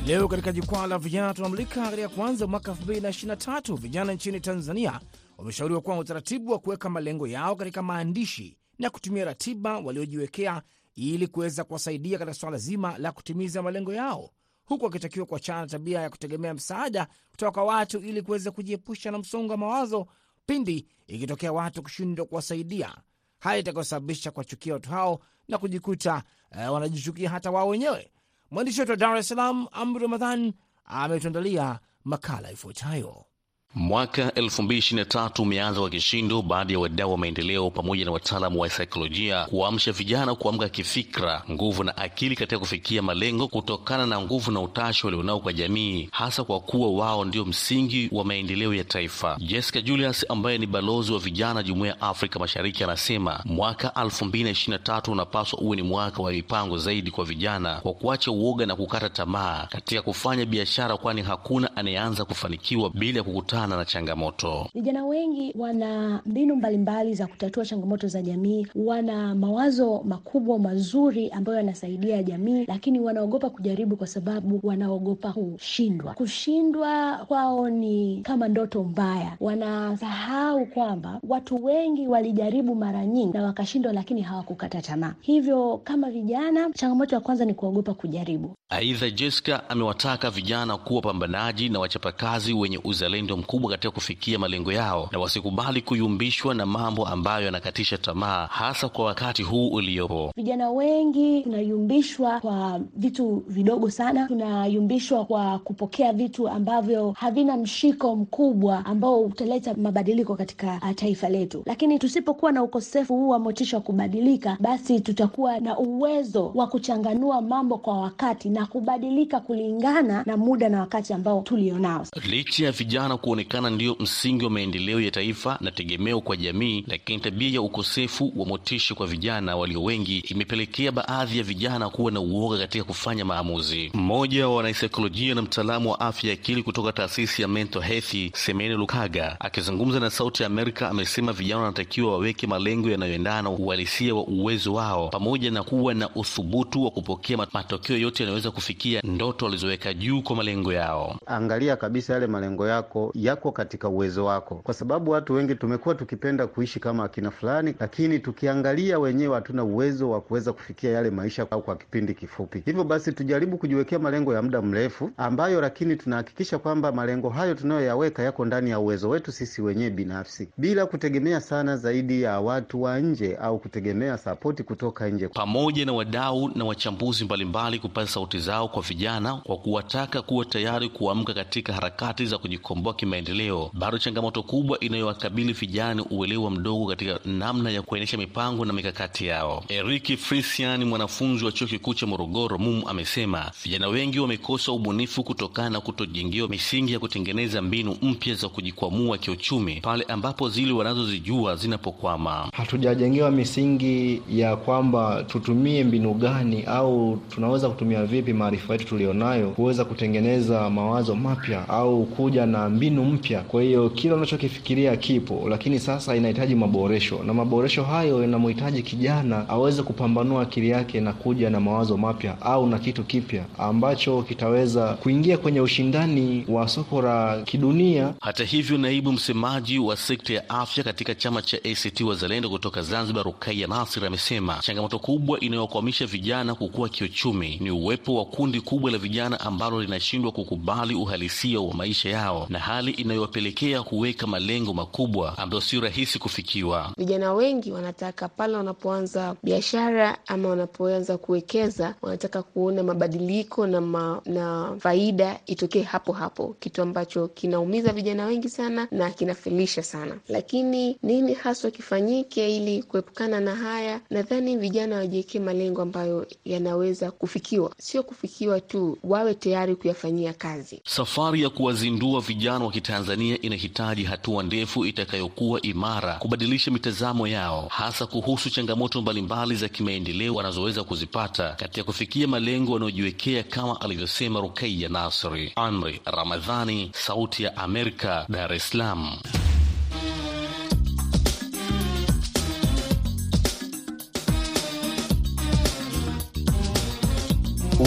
Leo 0.05 0.27
katika 0.27 0.51
jukwaa 0.51 0.87
la 0.87 0.97
vijana 0.97 1.33
tunamulika 1.33 1.89
katika 1.89 2.09
kuanza 2.09 2.47
mwaka 2.47 2.71
2023 2.71 3.75
vijana 3.77 4.13
nchini 4.13 4.39
Tanzania 4.39 4.99
wameshauriwa 5.37 5.81
kuwa 5.81 5.95
na 5.95 6.01
utaratibu 6.01 6.51
wa 6.51 6.59
kuweka 6.59 6.89
malengo 6.89 7.27
yao 7.27 7.55
katika 7.55 7.81
maandishi 7.81 8.57
na 8.79 8.89
kutumia 8.89 9.25
ratiba 9.25 9.77
waliojiwekea 9.79 10.61
ili 10.95 11.27
kuweza 11.27 11.63
kuwasaidia 11.63 12.17
katika 12.17 12.33
swala 12.33 12.57
zima 12.57 12.97
la 12.97 13.11
kutimiza 13.11 13.61
malengo 13.61 13.93
yao, 13.93 14.29
huku 14.65 14.85
wakitakiwa 14.85 15.25
kuachana 15.25 15.61
na 15.61 15.67
tabia 15.67 16.01
ya 16.01 16.09
kutegemea 16.09 16.53
msaada 16.53 17.07
kutoka 17.31 17.51
kwa 17.51 17.63
watu 17.63 17.99
ili 17.99 18.21
kuweza 18.21 18.51
kujiepusha 18.51 19.11
na 19.11 19.17
msongo 19.17 19.51
wa 19.51 19.57
mawazo 19.57 20.07
pindi 20.49 20.87
ikitokea 21.07 21.51
watu 21.51 21.83
kushindwa 21.83 22.25
kuwasaidia, 22.25 22.95
hali 23.39 23.59
itakayosababisha 23.59 24.31
kuwachukia 24.31 24.73
watu 24.73 24.89
hao 24.89 25.19
na 25.47 25.57
kujikuta 25.57 26.23
uh, 26.51 26.73
wanajichukia 26.73 27.29
hata 27.29 27.51
wao 27.51 27.67
wenyewe. 27.67 28.11
Mwandishi 28.51 28.79
wetu 28.79 28.91
wa 28.91 28.97
Dar 28.97 29.17
es 29.17 29.27
Salaam, 29.27 29.67
Amri 29.71 30.01
Ramadhan, 30.01 30.53
ametuandalia 30.85 31.79
makala 32.03 32.51
ifuatayo. 32.51 33.25
Mwaka 33.75 34.29
2023 34.29 35.41
umeanza 35.41 35.79
kwa 35.79 35.89
kishindo 35.89 36.41
baada 36.41 36.73
ya 36.73 36.79
wadau 36.79 37.11
wa 37.11 37.17
maendeleo 37.17 37.69
pamoja 37.69 38.05
na 38.05 38.11
wataalamu 38.11 38.59
wa 38.59 38.69
saikolojia 38.69 39.45
kuamsha 39.45 39.91
vijana 39.91 40.35
kuamka 40.35 40.69
kifikra, 40.69 41.43
nguvu 41.51 41.83
na 41.83 41.97
akili 41.97 42.35
katika 42.35 42.59
kufikia 42.59 43.01
malengo 43.01 43.47
kutokana 43.47 44.05
na 44.05 44.21
nguvu 44.21 44.51
na 44.51 44.59
utashi 44.61 45.05
walionao 45.05 45.39
kwa 45.39 45.53
jamii, 45.53 46.09
hasa 46.11 46.43
kwa 46.43 46.59
kuwa 46.59 46.91
wao 47.05 47.25
ndio 47.25 47.45
msingi 47.45 48.09
wa 48.11 48.25
maendeleo 48.25 48.73
ya 48.73 48.83
taifa. 48.83 49.37
Jessica 49.39 49.81
Julius 49.81 50.25
ambaye 50.29 50.57
ni 50.57 50.65
balozi 50.65 51.11
wa 51.13 51.19
vijana 51.19 51.63
Jumuiya 51.63 51.93
ya 51.93 52.01
Afrika 52.01 52.39
Mashariki 52.39 52.83
anasema 52.83 53.39
mwaka 53.45 53.87
2023 53.87 55.11
unapaswa 55.11 55.59
uwe 55.59 55.75
ni 55.75 55.81
mwaka 55.83 56.21
wa 56.23 56.31
mipango 56.31 56.77
zaidi 56.77 57.11
kwa 57.11 57.25
vijana, 57.25 57.75
kwa 57.81 57.93
kuacha 57.93 58.31
uoga 58.31 58.65
na 58.65 58.75
kukata 58.75 59.09
tamaa 59.09 59.67
katika 59.71 60.01
kufanya 60.01 60.45
biashara, 60.45 60.97
kwani 60.97 61.21
hakuna 61.21 61.75
anayeanza 61.75 62.25
kufanikiwa 62.25 62.89
bila 62.89 63.17
ya 63.17 63.23
kukutana 63.59 63.75
na 63.77 63.85
changamoto. 63.85 64.67
Vijana 64.73 65.05
wengi 65.05 65.53
wana 65.57 66.21
mbinu 66.25 66.55
mbalimbali 66.55 67.13
za 67.15 67.27
kutatua 67.27 67.65
changamoto 67.65 68.07
za 68.07 68.21
jamii, 68.21 68.67
wana 68.75 69.35
mawazo 69.35 70.01
makubwa 70.05 70.59
mazuri 70.59 71.29
ambayo 71.29 71.57
yanasaidia 71.57 72.23
jamii, 72.23 72.65
lakini 72.67 72.99
wanaogopa 72.99 73.49
kujaribu 73.49 73.95
kwa 73.95 74.07
sababu 74.07 74.59
wanaogopa 74.63 75.33
kushindwa. 75.33 76.13
Kushindwa 76.13 77.17
kwao 77.27 77.69
ni 77.69 78.21
kama 78.23 78.47
ndoto 78.47 78.83
mbaya. 78.83 79.37
Wanasahau 79.39 80.65
kwamba 80.65 81.19
watu 81.27 81.65
wengi 81.65 82.07
walijaribu 82.07 82.75
mara 82.75 83.05
nyingi 83.05 83.33
na 83.37 83.43
wakashindwa, 83.43 83.93
lakini 83.93 84.21
hawakukata 84.21 84.81
tamaa. 84.81 85.13
Hivyo 85.21 85.81
kama 85.83 86.09
vijana, 86.11 86.69
changamoto 86.73 87.15
ya 87.15 87.21
kwanza 87.21 87.45
ni 87.45 87.53
kuogopa 87.53 87.93
kujaribu. 87.93 88.51
Aidha, 88.69 89.09
Jessica 89.09 89.59
amewataka 89.69 90.29
vijana 90.29 90.77
kuwa 90.77 91.01
pambanaji 91.01 91.69
na 91.69 91.79
wachapakazi 91.79 92.53
wenye 92.53 92.79
uzalendo 92.83 93.37
mkubwa 93.49 93.71
katika 93.71 93.91
kufikia 93.91 94.39
malengo 94.39 94.71
yao 94.71 95.09
na 95.11 95.19
wasikubali 95.19 95.81
kuyumbishwa 95.81 96.53
na 96.55 96.65
mambo 96.65 97.07
ambayo 97.07 97.45
yanakatisha 97.45 97.97
tamaa, 97.97 98.45
hasa 98.51 98.89
kwa 98.89 99.05
wakati 99.05 99.43
huu 99.43 99.67
uliopo. 99.67 100.31
Vijana 100.35 100.69
wengi 100.69 101.41
tunayumbishwa 101.43 102.39
kwa 102.39 102.81
vitu 102.95 103.43
vidogo 103.47 103.89
sana, 103.89 104.27
tunayumbishwa 104.27 105.25
kwa 105.25 105.59
kupokea 105.59 106.13
vitu 106.13 106.49
ambavyo 106.49 107.11
havina 107.11 107.57
mshiko 107.57 108.15
mkubwa 108.15 108.85
ambao 108.85 109.21
utaleta 109.21 109.73
mabadiliko 109.73 110.35
katika 110.35 110.81
taifa 110.95 111.29
letu. 111.29 111.63
Lakini 111.65 111.99
tusipokuwa 111.99 112.51
na 112.51 112.63
ukosefu 112.63 113.15
huu 113.15 113.29
wa 113.29 113.39
motisha 113.39 113.77
wa 113.77 113.83
kubadilika, 113.83 114.57
basi 114.59 114.99
tutakuwa 114.99 115.59
na 115.59 115.77
uwezo 115.77 116.51
wa 116.55 116.67
kuchanganua 116.67 117.41
mambo 117.41 117.77
kwa 117.77 118.01
wakati 118.01 118.49
na 118.49 118.65
kubadilika 118.65 119.39
kulingana 119.39 120.23
na 120.25 120.37
muda 120.37 120.69
na 120.69 120.79
wakati 120.79 121.13
ambao 121.13 121.41
tulionao. 121.41 122.05
Licha 122.29 122.65
ya 122.65 122.71
vijana 122.71 123.17
kuonekana 123.39 123.69
ndiyo 123.69 123.95
msingi 123.99 124.45
wa 124.45 124.51
maendeleo 124.51 125.01
ya 125.01 125.11
taifa 125.11 125.57
na 125.61 125.71
tegemeo 125.71 126.21
kwa 126.21 126.37
jamii, 126.37 126.83
lakini 126.87 127.19
tabia 127.19 127.49
ya 127.49 127.61
ukosefu 127.61 128.33
wa 128.35 128.45
motisha 128.45 128.95
kwa 128.95 129.07
vijana 129.07 129.55
walio 129.55 129.83
wengi 129.83 130.17
imepelekea 130.17 130.91
baadhi 130.91 131.37
ya 131.37 131.43
vijana 131.43 131.89
kuwa 131.89 132.11
na 132.11 132.19
uoga 132.19 132.57
katika 132.57 132.83
kufanya 132.83 133.25
maamuzi. 133.25 133.91
Mmoja 133.93 134.47
wa 134.47 134.55
wanasaikolojia 134.55 135.35
na 135.35 135.41
mtaalamu 135.41 135.91
wa 135.91 135.99
afya 135.99 136.29
ya 136.29 136.33
akili 136.33 136.63
kutoka 136.63 136.91
taasisi 136.91 137.41
ya 137.41 137.47
Mental 137.47 137.81
Health, 137.81 138.35
Semene 138.35 138.73
Lukaga, 138.73 139.37
akizungumza 139.39 139.99
na 139.99 140.09
Sauti 140.09 140.43
ya 140.43 140.47
Amerika, 140.47 140.89
amesema 140.89 141.33
vijana 141.33 141.61
wanatakiwa 141.61 142.11
waweke 142.11 142.47
malengo 142.47 142.89
yanayoendana 142.89 143.41
na 143.41 143.49
uhalisia 143.49 144.15
wa 144.15 144.23
uwezo 144.23 144.73
wao 144.73 145.07
pamoja 145.09 145.51
na 145.51 145.63
kuwa 145.63 145.93
na 145.93 146.09
uthubutu 146.15 146.83
wa 146.85 146.91
kupokea 146.91 147.37
matokeo 147.37 147.97
yote 147.97 148.23
yanayoweza 148.23 148.51
kufikia 148.51 149.01
ndoto 149.03 149.45
walizoweka 149.45 149.93
juu 149.93 150.21
kwa 150.21 150.35
malengo 150.35 150.73
yao. 150.73 151.19
Angalia 151.25 151.75
kabisa 151.75 152.13
yale 152.13 152.27
malengo 152.27 152.67
yako 152.67 153.11
yako 153.29 153.51
katika 153.51 153.89
uwezo 153.89 154.25
wako, 154.25 154.55
kwa 154.55 154.73
sababu 154.73 155.11
watu 155.11 155.33
wengi 155.33 155.55
tumekuwa 155.55 155.95
tukipenda 155.95 156.47
kuishi 156.47 156.79
kama 156.79 157.03
akina 157.03 157.31
fulani, 157.31 157.75
lakini 157.79 158.19
tukiangalia 158.19 158.99
wenyewe 158.99 159.35
hatuna 159.35 159.63
uwezo 159.63 160.09
wa 160.09 160.21
kuweza 160.21 160.53
kufikia 160.53 160.91
yale 160.91 161.09
maisha 161.09 161.47
au 161.51 161.61
kwa 161.61 161.75
kipindi 161.75 162.13
kifupi. 162.13 162.61
Hivyo 162.65 162.83
basi 162.83 163.11
tujaribu 163.13 163.57
kujiwekea 163.57 163.99
malengo 163.99 164.33
ya 164.33 164.41
muda 164.41 164.61
mrefu 164.61 165.11
ambayo, 165.17 165.61
lakini 165.61 165.95
tunahakikisha 165.95 166.59
kwamba 166.59 166.91
malengo 166.91 167.29
hayo 167.29 167.53
tunayoyaweka 167.55 168.23
yako 168.23 168.45
ndani 168.45 168.69
ya 168.69 168.79
uwezo 168.79 169.09
wetu 169.09 169.31
sisi 169.31 169.61
wenyewe 169.61 169.89
binafsi, 169.89 170.49
bila 170.57 170.85
kutegemea 170.85 171.41
sana 171.41 171.77
zaidi 171.77 172.21
ya 172.21 172.39
watu 172.39 172.81
wa 172.81 172.99
nje 172.99 173.35
au 173.41 173.59
kutegemea 173.59 174.17
sapoti 174.17 174.63
kutoka 174.63 175.09
nje. 175.09 175.27
Pamoja 175.27 175.85
na 175.85 175.93
wadau 175.93 176.49
na 176.55 176.65
wachambuzi 176.65 177.25
mbalimbali 177.25 177.79
kupaza 177.79 178.07
sauti 178.11 178.39
zao 178.39 178.67
kwa 178.67 178.81
vijana 178.81 179.35
kwa 179.35 179.57
kuwataka 179.57 180.21
kuwa 180.21 180.45
tayari 180.45 180.89
kuamka 180.89 181.33
katika 181.33 181.73
harakati 181.73 182.25
za 182.25 182.37
kujikomboa 182.37 182.93
kimaendeleo, 183.23 183.71
bado 183.73 183.97
changamoto 183.97 184.43
kubwa 184.43 184.79
inayowakabili 184.79 185.53
vijana 185.53 186.05
uelewa 186.09 186.51
mdogo 186.51 186.85
katika 186.87 187.19
namna 187.25 187.69
ya 187.71 187.81
kuendesha 187.81 188.17
mipango 188.17 188.65
na 188.65 188.73
mikakati 188.73 189.25
yao. 189.25 189.63
Eriki 189.67 190.17
Frisian, 190.17 190.83
mwanafunzi 190.85 191.45
wa 191.45 191.51
chuo 191.51 191.67
kikuu 191.67 191.93
cha 191.93 192.05
Morogoro 192.07 192.57
MUM, 192.57 192.83
amesema 192.87 193.51
vijana 193.63 193.87
wengi 193.87 194.19
wamekosa 194.19 194.71
ubunifu 194.71 195.23
kutokana 195.23 195.69
na 195.69 195.81
kutojengewa 195.81 196.47
misingi 196.47 196.93
ya 196.93 196.99
kutengeneza 196.99 197.61
mbinu 197.61 197.97
mpya 198.01 198.35
za 198.35 198.49
kujikwamua 198.49 199.17
kiuchumi 199.17 199.81
pale 199.81 200.03
ambapo 200.07 200.49
zile 200.49 200.71
wanazozijua 200.71 201.55
zinapokwama. 201.55 202.49
Hatujajengewa 202.53 203.31
misingi 203.31 204.21
ya 204.31 204.55
kwamba 204.55 205.23
tutumie 205.23 205.83
mbinu 205.83 206.13
gani 206.13 206.63
au 206.63 207.19
tunaweza 207.29 207.69
kutumia 207.69 208.05
vipi 208.05 208.33
maarifa 208.33 208.73
yetu 208.73 208.85
tuliyonayo 208.85 209.49
kuweza 209.49 209.85
kutengeneza 209.85 210.69
mawazo 210.69 211.15
mapya 211.15 211.69
au 211.69 212.05
kuja 212.05 212.45
na 212.45 212.69
mbinu 212.69 213.08
mpya. 213.09 213.41
Kwa 213.41 213.61
hiyo 213.63 213.89
kile 213.89 214.13
unachokifikiria 214.13 214.97
kipo, 214.97 215.45
lakini 215.49 215.79
sasa 215.79 216.15
inahitaji 216.15 216.55
maboresho, 216.55 217.23
na 217.23 217.33
maboresho 217.33 217.83
hayo 217.83 218.21
yanamhitaji 218.21 218.83
kijana 218.83 219.49
aweze 219.49 219.83
kupambanua 219.83 220.41
akili 220.41 220.69
yake 220.69 221.01
na 221.01 221.13
kuja 221.13 221.49
na 221.49 221.59
mawazo 221.59 221.97
mapya 221.97 222.41
au 222.41 222.67
na 222.67 222.79
kitu 222.79 223.03
kipya 223.03 223.45
ambacho 223.57 224.21
kitaweza 224.21 224.93
kuingia 224.93 225.37
kwenye 225.37 225.61
ushindani 225.61 226.45
wa 226.47 226.67
soko 226.67 227.01
la 227.01 227.41
kidunia. 227.41 228.13
Hata 228.21 228.43
hivyo, 228.43 228.77
naibu 228.77 229.11
msemaji 229.11 229.79
wa 229.79 229.97
sekta 229.97 230.33
ya 230.33 230.49
afya 230.49 230.83
katika 230.83 231.15
chama 231.15 231.41
cha 231.41 231.57
ACT 231.57 232.01
Wazalendo 232.01 232.49
kutoka 232.49 232.81
Zanzibar, 232.81 233.23
Rukaiya 233.23 233.67
Nasir, 233.67 234.05
amesema 234.05 234.57
changamoto 234.61 234.99
kubwa 234.99 235.39
inayokwamisha 235.39 236.05
vijana 236.05 236.55
kukua 236.55 236.89
kiuchumi 236.89 237.57
ni 237.61 237.71
uwepo 237.71 238.15
wa 238.15 238.25
kundi 238.25 238.61
kubwa 238.61 238.91
la 238.91 238.97
vijana 238.97 239.39
ambalo 239.39 239.81
linashindwa 239.81 240.31
kukubali 240.31 240.95
uhalisia 240.95 241.59
wa 241.59 241.73
maisha 241.73 242.09
yao 242.09 242.45
na 242.49 242.59
hali 242.59 242.91
inayowapelekea 243.01 243.83
kuweka 243.83 244.27
malengo 244.27 244.73
makubwa 244.73 245.37
ambayo 245.37 245.61
sio 245.61 245.81
rahisi 245.81 246.19
kufikiwa. 246.19 246.93
Vijana 246.97 247.33
wengi 247.33 247.71
wanataka 247.71 248.27
pale 248.29 248.57
wanapoanza 248.57 249.35
biashara 249.43 250.17
ama 250.27 250.49
wanapoanza 250.49 251.17
kuwekeza, 251.17 251.95
wanataka 252.01 252.43
kuona 252.43 252.83
mabadiliko 252.83 253.67
na, 253.67 253.81
ma, 253.81 254.21
na 254.25 254.75
faida 254.79 255.39
itokee 255.45 255.81
hapo 255.81 256.13
hapo, 256.13 256.55
kitu 256.59 256.81
ambacho 256.81 257.27
kinaumiza 257.27 257.93
vijana 257.93 258.25
wengi 258.25 258.49
sana 258.49 258.87
na 258.91 259.09
kinafilisha 259.09 259.83
sana. 259.83 260.17
Lakini 260.29 260.97
nini 261.03 261.33
haswa 261.33 261.71
kifanyike 261.71 262.55
ili 262.57 262.83
kuepukana 262.83 263.39
na 263.39 263.55
haya? 263.55 264.01
Nadhani 264.09 264.57
vijana 264.57 264.95
wajiwekee 264.95 265.39
malengo 265.39 265.81
ambayo 265.81 266.27
yanaweza 266.45 267.11
kufikiwa, 267.11 267.71
sio 267.77 268.03
kufikiwa 268.03 268.61
tu, 268.61 268.97
wawe 269.03 269.33
tayari 269.33 269.75
kuyafanyia 269.75 270.33
kazi. 270.33 270.81
Safari 270.85 271.41
ya 271.41 271.49
kuwazindua 271.49 272.21
vijana 272.21 272.65
wa 272.65 272.71
Tanzania 272.89 273.41
inahitaji 273.41 274.03
hatua 274.03 274.43
ndefu 274.43 274.85
itakayokuwa 274.85 275.61
imara 275.61 276.13
kubadilisha 276.13 276.71
mitazamo 276.71 277.27
yao, 277.27 277.67
hasa 277.71 278.05
kuhusu 278.07 278.49
changamoto 278.49 279.01
mbalimbali 279.01 279.55
za 279.55 279.69
kimaendeleo 279.69 280.35
wanazoweza 280.35 280.83
kuzipata 280.83 281.51
katika 281.53 281.83
kufikia 281.83 282.27
malengo 282.27 282.71
wanayojiwekea, 282.73 283.43
kama 283.43 283.81
alivyosema 283.81 284.39
Rukaiya 284.39 284.89
Nasri. 284.89 285.51
Amri 285.55 286.01
Ramadhani, 286.05 286.91
Sauti 286.93 287.43
ya 287.43 287.57
Amerika, 287.57 288.25
Dar 288.29 288.53
es 288.53 288.69
Salaam. 288.69 289.17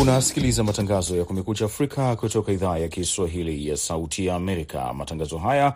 Unasikiliza 0.00 0.64
matangazo 0.64 1.16
ya 1.16 1.24
Kumekucha 1.24 1.64
Afrika 1.64 2.16
kutoka 2.16 2.52
idhaa 2.52 2.78
ya 2.78 2.88
Kiswahili 2.88 3.68
ya 3.68 3.76
Sauti 3.76 4.26
ya 4.26 4.34
Amerika. 4.34 4.92
Matangazo 4.94 5.38
haya 5.38 5.74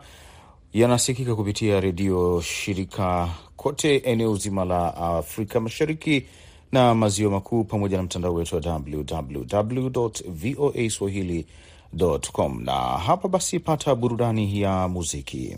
yanasikika 0.73 1.35
kupitia 1.35 1.81
redio 1.81 2.41
shirika 2.41 3.29
kote 3.57 3.97
eneo 3.97 4.37
zima 4.37 4.65
la 4.65 4.97
Afrika 4.97 5.61
Mashariki 5.61 6.27
na 6.73 6.95
Maziwa 6.95 7.31
Makuu, 7.31 7.65
pamoja 7.65 7.97
na 7.97 8.03
mtandao 8.03 8.35
wetu 8.35 8.55
wa 8.57 8.61
www 8.61 10.11
voa 10.29 10.91
swahili.com. 10.91 12.63
Na 12.65 12.73
hapa 12.83 13.29
basi, 13.29 13.61
pata 13.61 13.95
burudani 13.95 14.61
ya 14.61 14.89
muziki. 14.89 15.57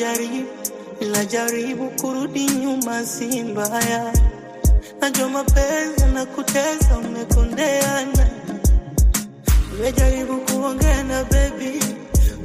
Najua 0.00 0.44
najaribu 1.12 1.90
kurudi 2.00 2.46
nyuma, 2.46 3.04
si 3.06 3.42
mbaya. 3.42 4.12
Najua 5.00 5.28
mapenzi 5.28 6.04
na 6.14 6.26
kutesa, 6.26 6.98
umekondeana. 6.98 8.28
Nimejaribu 9.72 10.36
kuongea 10.40 11.02
na 11.04 11.24
baby, 11.24 11.80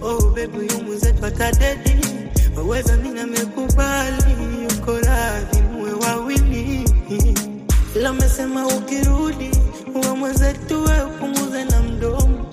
oh 0.02 0.22
baby, 0.36 0.58
huyu 0.58 0.84
mwenzetu 0.86 1.26
atadedi. 1.26 2.06
Waweza 2.58 2.98
mimi 2.98 3.20
namekubali, 3.20 4.24
yuko 4.64 4.92
radhi 5.00 5.62
muwe 5.62 5.94
wawili, 5.94 6.90
ila 7.96 8.10
amesema 8.10 8.68
ukirudi 8.68 9.52
uwe 9.96 10.14
mwenzetu, 10.14 10.84
we 10.84 11.04
upunguze 11.04 11.66
na 11.66 11.82
mdomo 11.82 12.46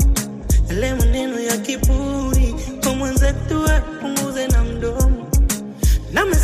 yale 0.68 0.94
maneno 0.94 1.40
ya 1.40 1.56
kiburi 1.56 2.54
kwa 2.82 2.94
mwenzetu, 2.94 3.60
we 3.62 3.80
punguze 4.00 4.46
na. 4.46 4.57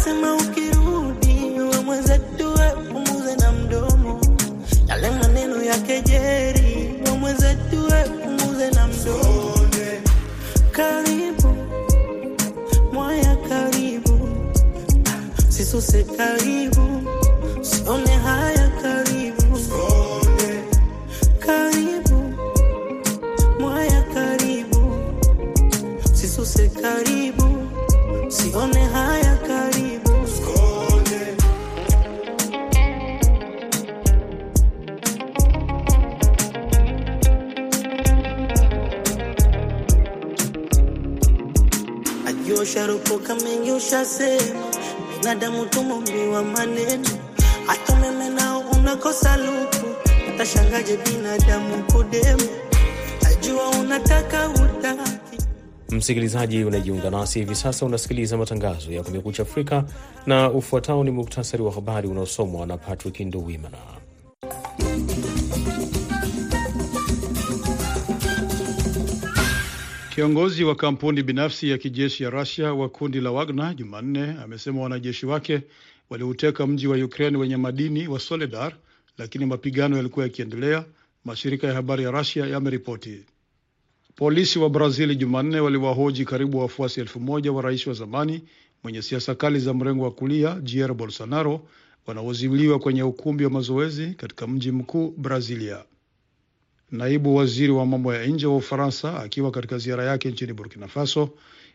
Na 0.07 0.35
ukirudi 0.37 1.61
wamweza 1.73 2.13
we 2.15 2.71
punguze 2.93 3.37
na 3.37 3.53
mdomo. 3.53 4.21
Yale 4.89 5.11
maneno 5.11 5.63
ya 5.63 5.79
kejeri 5.79 6.95
wamweza 7.07 7.49
we 7.73 8.05
punguze 8.05 8.71
na 8.71 8.87
mdomo. 8.87 9.55
Karibu 10.73 11.57
mwaya, 12.93 13.37
karibu 13.49 14.29
sisuse, 15.49 16.05
karibu 16.17 17.03
sione 17.63 18.11
haya, 18.17 18.54
ushasema, 43.77 44.65
binadamu 45.21 45.67
tumombiwa 45.67 46.43
maneno, 46.43 47.09
hata 47.67 47.97
meme 47.97 48.29
nao 48.29 48.61
unakosa 48.61 49.37
luku, 49.37 49.87
utashangaje 50.35 50.97
binadamu 50.97 51.85
kudema 51.93 52.43
Najua 53.23 53.69
unataka 53.71 54.49
utaki. 54.49 55.39
Msikilizaji 55.91 56.65
unajiunga 56.65 57.11
nasi 57.11 57.39
hivi 57.39 57.55
sasa, 57.55 57.87
unasikiliza 57.87 58.37
matangazo 58.37 58.93
ya 58.93 59.03
Kumekucha 59.03 59.43
Afrika 59.43 59.85
na 60.27 60.51
ufuatao 60.51 61.05
ni 61.05 61.11
muktasari 61.11 61.63
wa 61.63 61.73
habari 61.73 62.09
unaosomwa 62.09 62.67
na 62.67 62.77
Patrick 62.79 63.21
Ndowimana. 63.21 63.79
Kiongozi 70.15 70.65
wa 70.65 70.75
kampuni 70.75 71.23
binafsi 71.23 71.71
ya 71.71 71.79
kijeshi 71.79 72.23
ya 72.25 72.31
Russia 72.31 72.75
wa 72.75 72.89
kundi 72.89 73.21
la 73.21 73.31
Wagner 73.31 73.75
Jumanne 73.77 74.35
amesema 74.45 74.83
wanajeshi 74.83 75.27
wake 75.27 75.61
waliuteka 76.11 76.67
mji 76.67 76.87
wa 76.87 76.97
Ukraine 76.97 77.39
wenye 77.39 77.57
madini 77.57 78.09
wa 78.09 78.21
Soledar, 78.21 78.73
lakini 79.19 79.47
mapigano 79.47 79.97
yalikuwa 79.97 80.25
yakiendelea, 80.25 80.85
mashirika 81.25 81.67
ya 81.67 81.75
habari 81.75 82.03
ya 82.05 82.11
Russia 82.11 82.47
yameripoti. 82.47 83.25
Polisi 84.17 84.59
wa 84.59 84.71
Brazil 84.71 85.15
Jumanne 85.17 85.61
waliwahoji 85.61 86.25
karibu 86.25 86.59
wafuasi 86.59 87.01
elfu 87.01 87.21
moja 87.21 87.53
wa 87.53 87.63
rais 87.63 87.87
wa 87.87 87.95
zamani 87.95 88.43
mwenye 88.83 89.03
siasa 89.03 89.35
kali 89.35 89.59
za 89.59 89.75
mrengo 89.75 90.05
wa 90.05 90.11
kulia 90.11 90.61
Jair 90.63 90.95
Bolsonaro 90.95 91.67
wanaozuiliwa 92.07 92.79
kwenye 92.79 93.03
ukumbi 93.03 93.45
wa 93.45 93.51
mazoezi 93.51 94.07
katika 94.07 94.47
mji 94.47 94.71
mkuu 94.73 95.15
Brazilia. 95.19 95.85
Naibu 96.95 97.37
waziri 97.37 97.73
wa 97.73 97.87
mambo 97.87 98.15
ya 98.15 98.27
nje 98.27 98.47
wa 98.47 98.57
Ufaransa 98.57 99.21
akiwa 99.23 99.51
katika 99.51 99.79
ziara 99.79 100.05
yake 100.05 100.29
nchini 100.31 100.53
Burkina 100.53 100.89
Faso 100.89 101.31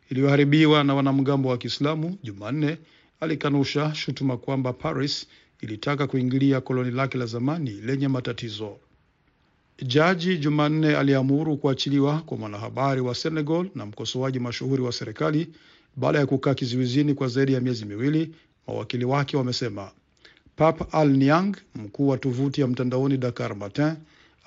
iliyoharibiwa 0.09 0.83
na 0.83 0.95
wanamgambo 0.95 1.49
wa 1.49 1.57
Kiislamu 1.57 2.17
Jumanne 2.23 2.77
alikanusha 3.19 3.95
shutuma 3.95 4.37
kwamba 4.37 4.73
Paris 4.73 5.27
ilitaka 5.61 6.07
kuingilia 6.07 6.61
koloni 6.61 6.91
lake 6.91 7.17
la 7.17 7.25
zamani 7.25 7.69
lenye 7.71 8.07
matatizo. 8.07 8.77
Jaji 9.85 10.37
Jumanne 10.37 10.95
aliamuru 10.95 11.57
kuachiliwa 11.57 12.21
kwa 12.21 12.37
mwanahabari 12.37 13.01
wa 13.01 13.15
Senegal 13.15 13.69
na 13.75 13.85
mkosoaji 13.85 14.39
mashuhuri 14.39 14.81
wa 14.81 14.91
serikali 14.91 15.47
baada 15.95 16.19
ya 16.19 16.25
kukaa 16.25 16.53
kizuizini 16.53 17.13
kwa 17.13 17.27
zaidi 17.27 17.53
ya 17.53 17.61
miezi 17.61 17.85
miwili, 17.85 18.31
mawakili 18.67 19.05
wake 19.05 19.37
wamesema. 19.37 19.91
Pap 20.55 20.95
Al 20.95 21.09
Niang, 21.09 21.51
mkuu 21.75 22.07
wa 22.07 22.17
tovuti 22.17 22.61
ya 22.61 22.67
mtandaoni 22.67 23.17
Dakar 23.17 23.55
Matin, 23.55 23.93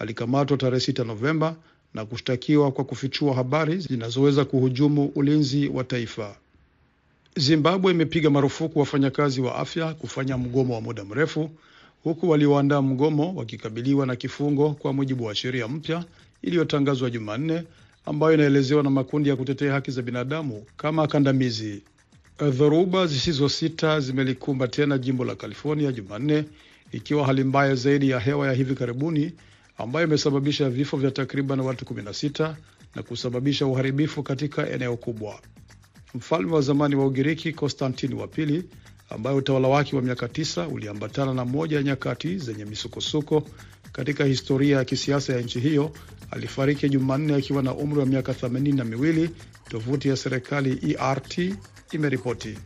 alikamatwa 0.02 0.56
tarehe 0.56 0.92
6 0.92 1.04
Novemba 1.06 1.56
na 1.94 2.04
kushtakiwa 2.04 2.72
kwa 2.72 2.84
kufichua 2.84 3.34
habari 3.34 3.78
zinazoweza 3.78 4.44
kuhujumu 4.44 5.12
ulinzi 5.14 5.68
wa 5.68 5.84
taifa. 5.84 6.36
Zimbabwe 7.36 7.92
imepiga 7.92 8.30
marufuku 8.30 8.78
wafanyakazi 8.78 9.40
wa 9.40 9.56
afya 9.56 9.94
kufanya 9.94 10.38
mgomo 10.38 10.74
wa 10.74 10.80
muda 10.80 11.04
mrefu 11.04 11.50
huku 12.04 12.28
walioandaa 12.30 12.82
mgomo 12.82 13.34
wakikabiliwa 13.34 14.06
na 14.06 14.16
kifungo 14.16 14.70
kwa 14.70 14.92
mujibu 14.92 15.24
wa 15.24 15.34
sheria 15.34 15.68
mpya 15.68 16.04
iliyotangazwa 16.42 17.10
Jumanne 17.10 17.62
ambayo 18.06 18.34
inaelezewa 18.34 18.82
na 18.82 18.90
makundi 18.90 19.28
ya 19.28 19.36
kutetea 19.36 19.72
haki 19.72 19.90
za 19.90 20.02
binadamu 20.02 20.64
kama 20.76 21.06
kandamizi. 21.06 21.82
Dhoruba 22.50 23.06
zisizosita 23.06 24.00
zimelikumba 24.00 24.68
tena 24.68 24.98
jimbo 24.98 25.24
la 25.24 25.34
California 25.34 25.92
Jumanne, 25.92 26.44
ikiwa 26.92 27.26
hali 27.26 27.44
mbaya 27.44 27.74
zaidi 27.74 28.10
ya 28.10 28.20
hewa 28.20 28.46
ya 28.46 28.52
hivi 28.52 28.74
karibuni 28.74 29.32
ambayo 29.82 30.06
imesababisha 30.06 30.70
vifo 30.70 30.96
vya 30.96 31.10
takriban 31.10 31.60
watu 31.60 31.84
16 31.94 32.54
na 32.94 33.02
kusababisha 33.02 33.66
uharibifu 33.66 34.22
katika 34.22 34.70
eneo 34.70 34.96
kubwa. 34.96 35.40
Mfalme 36.14 36.52
wa 36.54 36.60
zamani 36.60 36.94
wa 36.94 37.06
Ugiriki 37.06 37.52
Konstantini 37.52 38.14
wa 38.14 38.28
pili 38.28 38.64
ambaye 39.10 39.36
utawala 39.36 39.68
wake 39.68 39.96
wa 39.96 40.02
miaka 40.02 40.28
tisa 40.28 40.68
uliambatana 40.68 41.34
na 41.34 41.44
moja 41.44 41.76
ya 41.76 41.82
nyakati 41.82 42.38
zenye 42.38 42.64
misukosuko 42.64 43.42
katika 43.92 44.24
historia 44.24 44.76
ya 44.76 44.84
kisiasa 44.84 45.32
ya 45.32 45.40
nchi 45.40 45.60
hiyo 45.60 45.92
alifariki 46.30 46.88
Jumanne 46.88 47.34
akiwa 47.34 47.62
na 47.62 47.74
umri 47.74 47.98
wa 48.00 48.06
miaka 48.06 48.34
themanini 48.34 48.76
na 48.78 48.84
miwili, 48.84 49.30
tovuti 49.68 50.08
ya 50.08 50.16
serikali 50.16 50.78
ERT 51.00 51.54
imeripoti. 51.92 52.58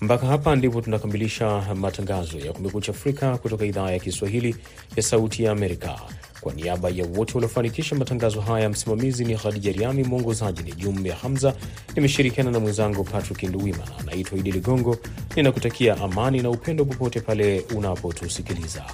Mpaka 0.00 0.26
hapa 0.26 0.56
ndipo 0.56 0.80
tunakamilisha 0.80 1.74
matangazo 1.74 2.38
ya 2.38 2.52
Kumekucha 2.52 2.92
Afrika 2.92 3.38
kutoka 3.38 3.64
idhaa 3.64 3.90
ya 3.90 3.98
Kiswahili 3.98 4.56
ya 4.96 5.02
Sauti 5.02 5.44
ya 5.44 5.52
Amerika. 5.52 6.00
Kwa 6.40 6.54
niaba 6.54 6.88
ya 6.88 7.04
wote 7.16 7.34
waliofanikisha 7.34 7.96
matangazo 7.96 8.40
haya, 8.40 8.68
msimamizi 8.68 9.24
ni 9.24 9.36
Khadija 9.36 9.72
Riami, 9.72 10.04
mwongozaji 10.04 10.62
ni 10.62 10.72
Jumbe 10.72 11.10
Hamza. 11.10 11.54
Nimeshirikiana 11.96 12.50
na 12.50 12.60
mwenzangu 12.60 13.04
Patrick 13.04 13.42
Nduwimana. 13.42 13.90
Naitwa 14.04 14.38
Idi 14.38 14.52
Ligongo, 14.52 14.96
ninakutakia 15.36 15.96
amani 16.00 16.42
na 16.42 16.50
upendo 16.50 16.84
popote 16.84 17.20
pale 17.20 17.60
unapotusikiliza. 17.76 18.84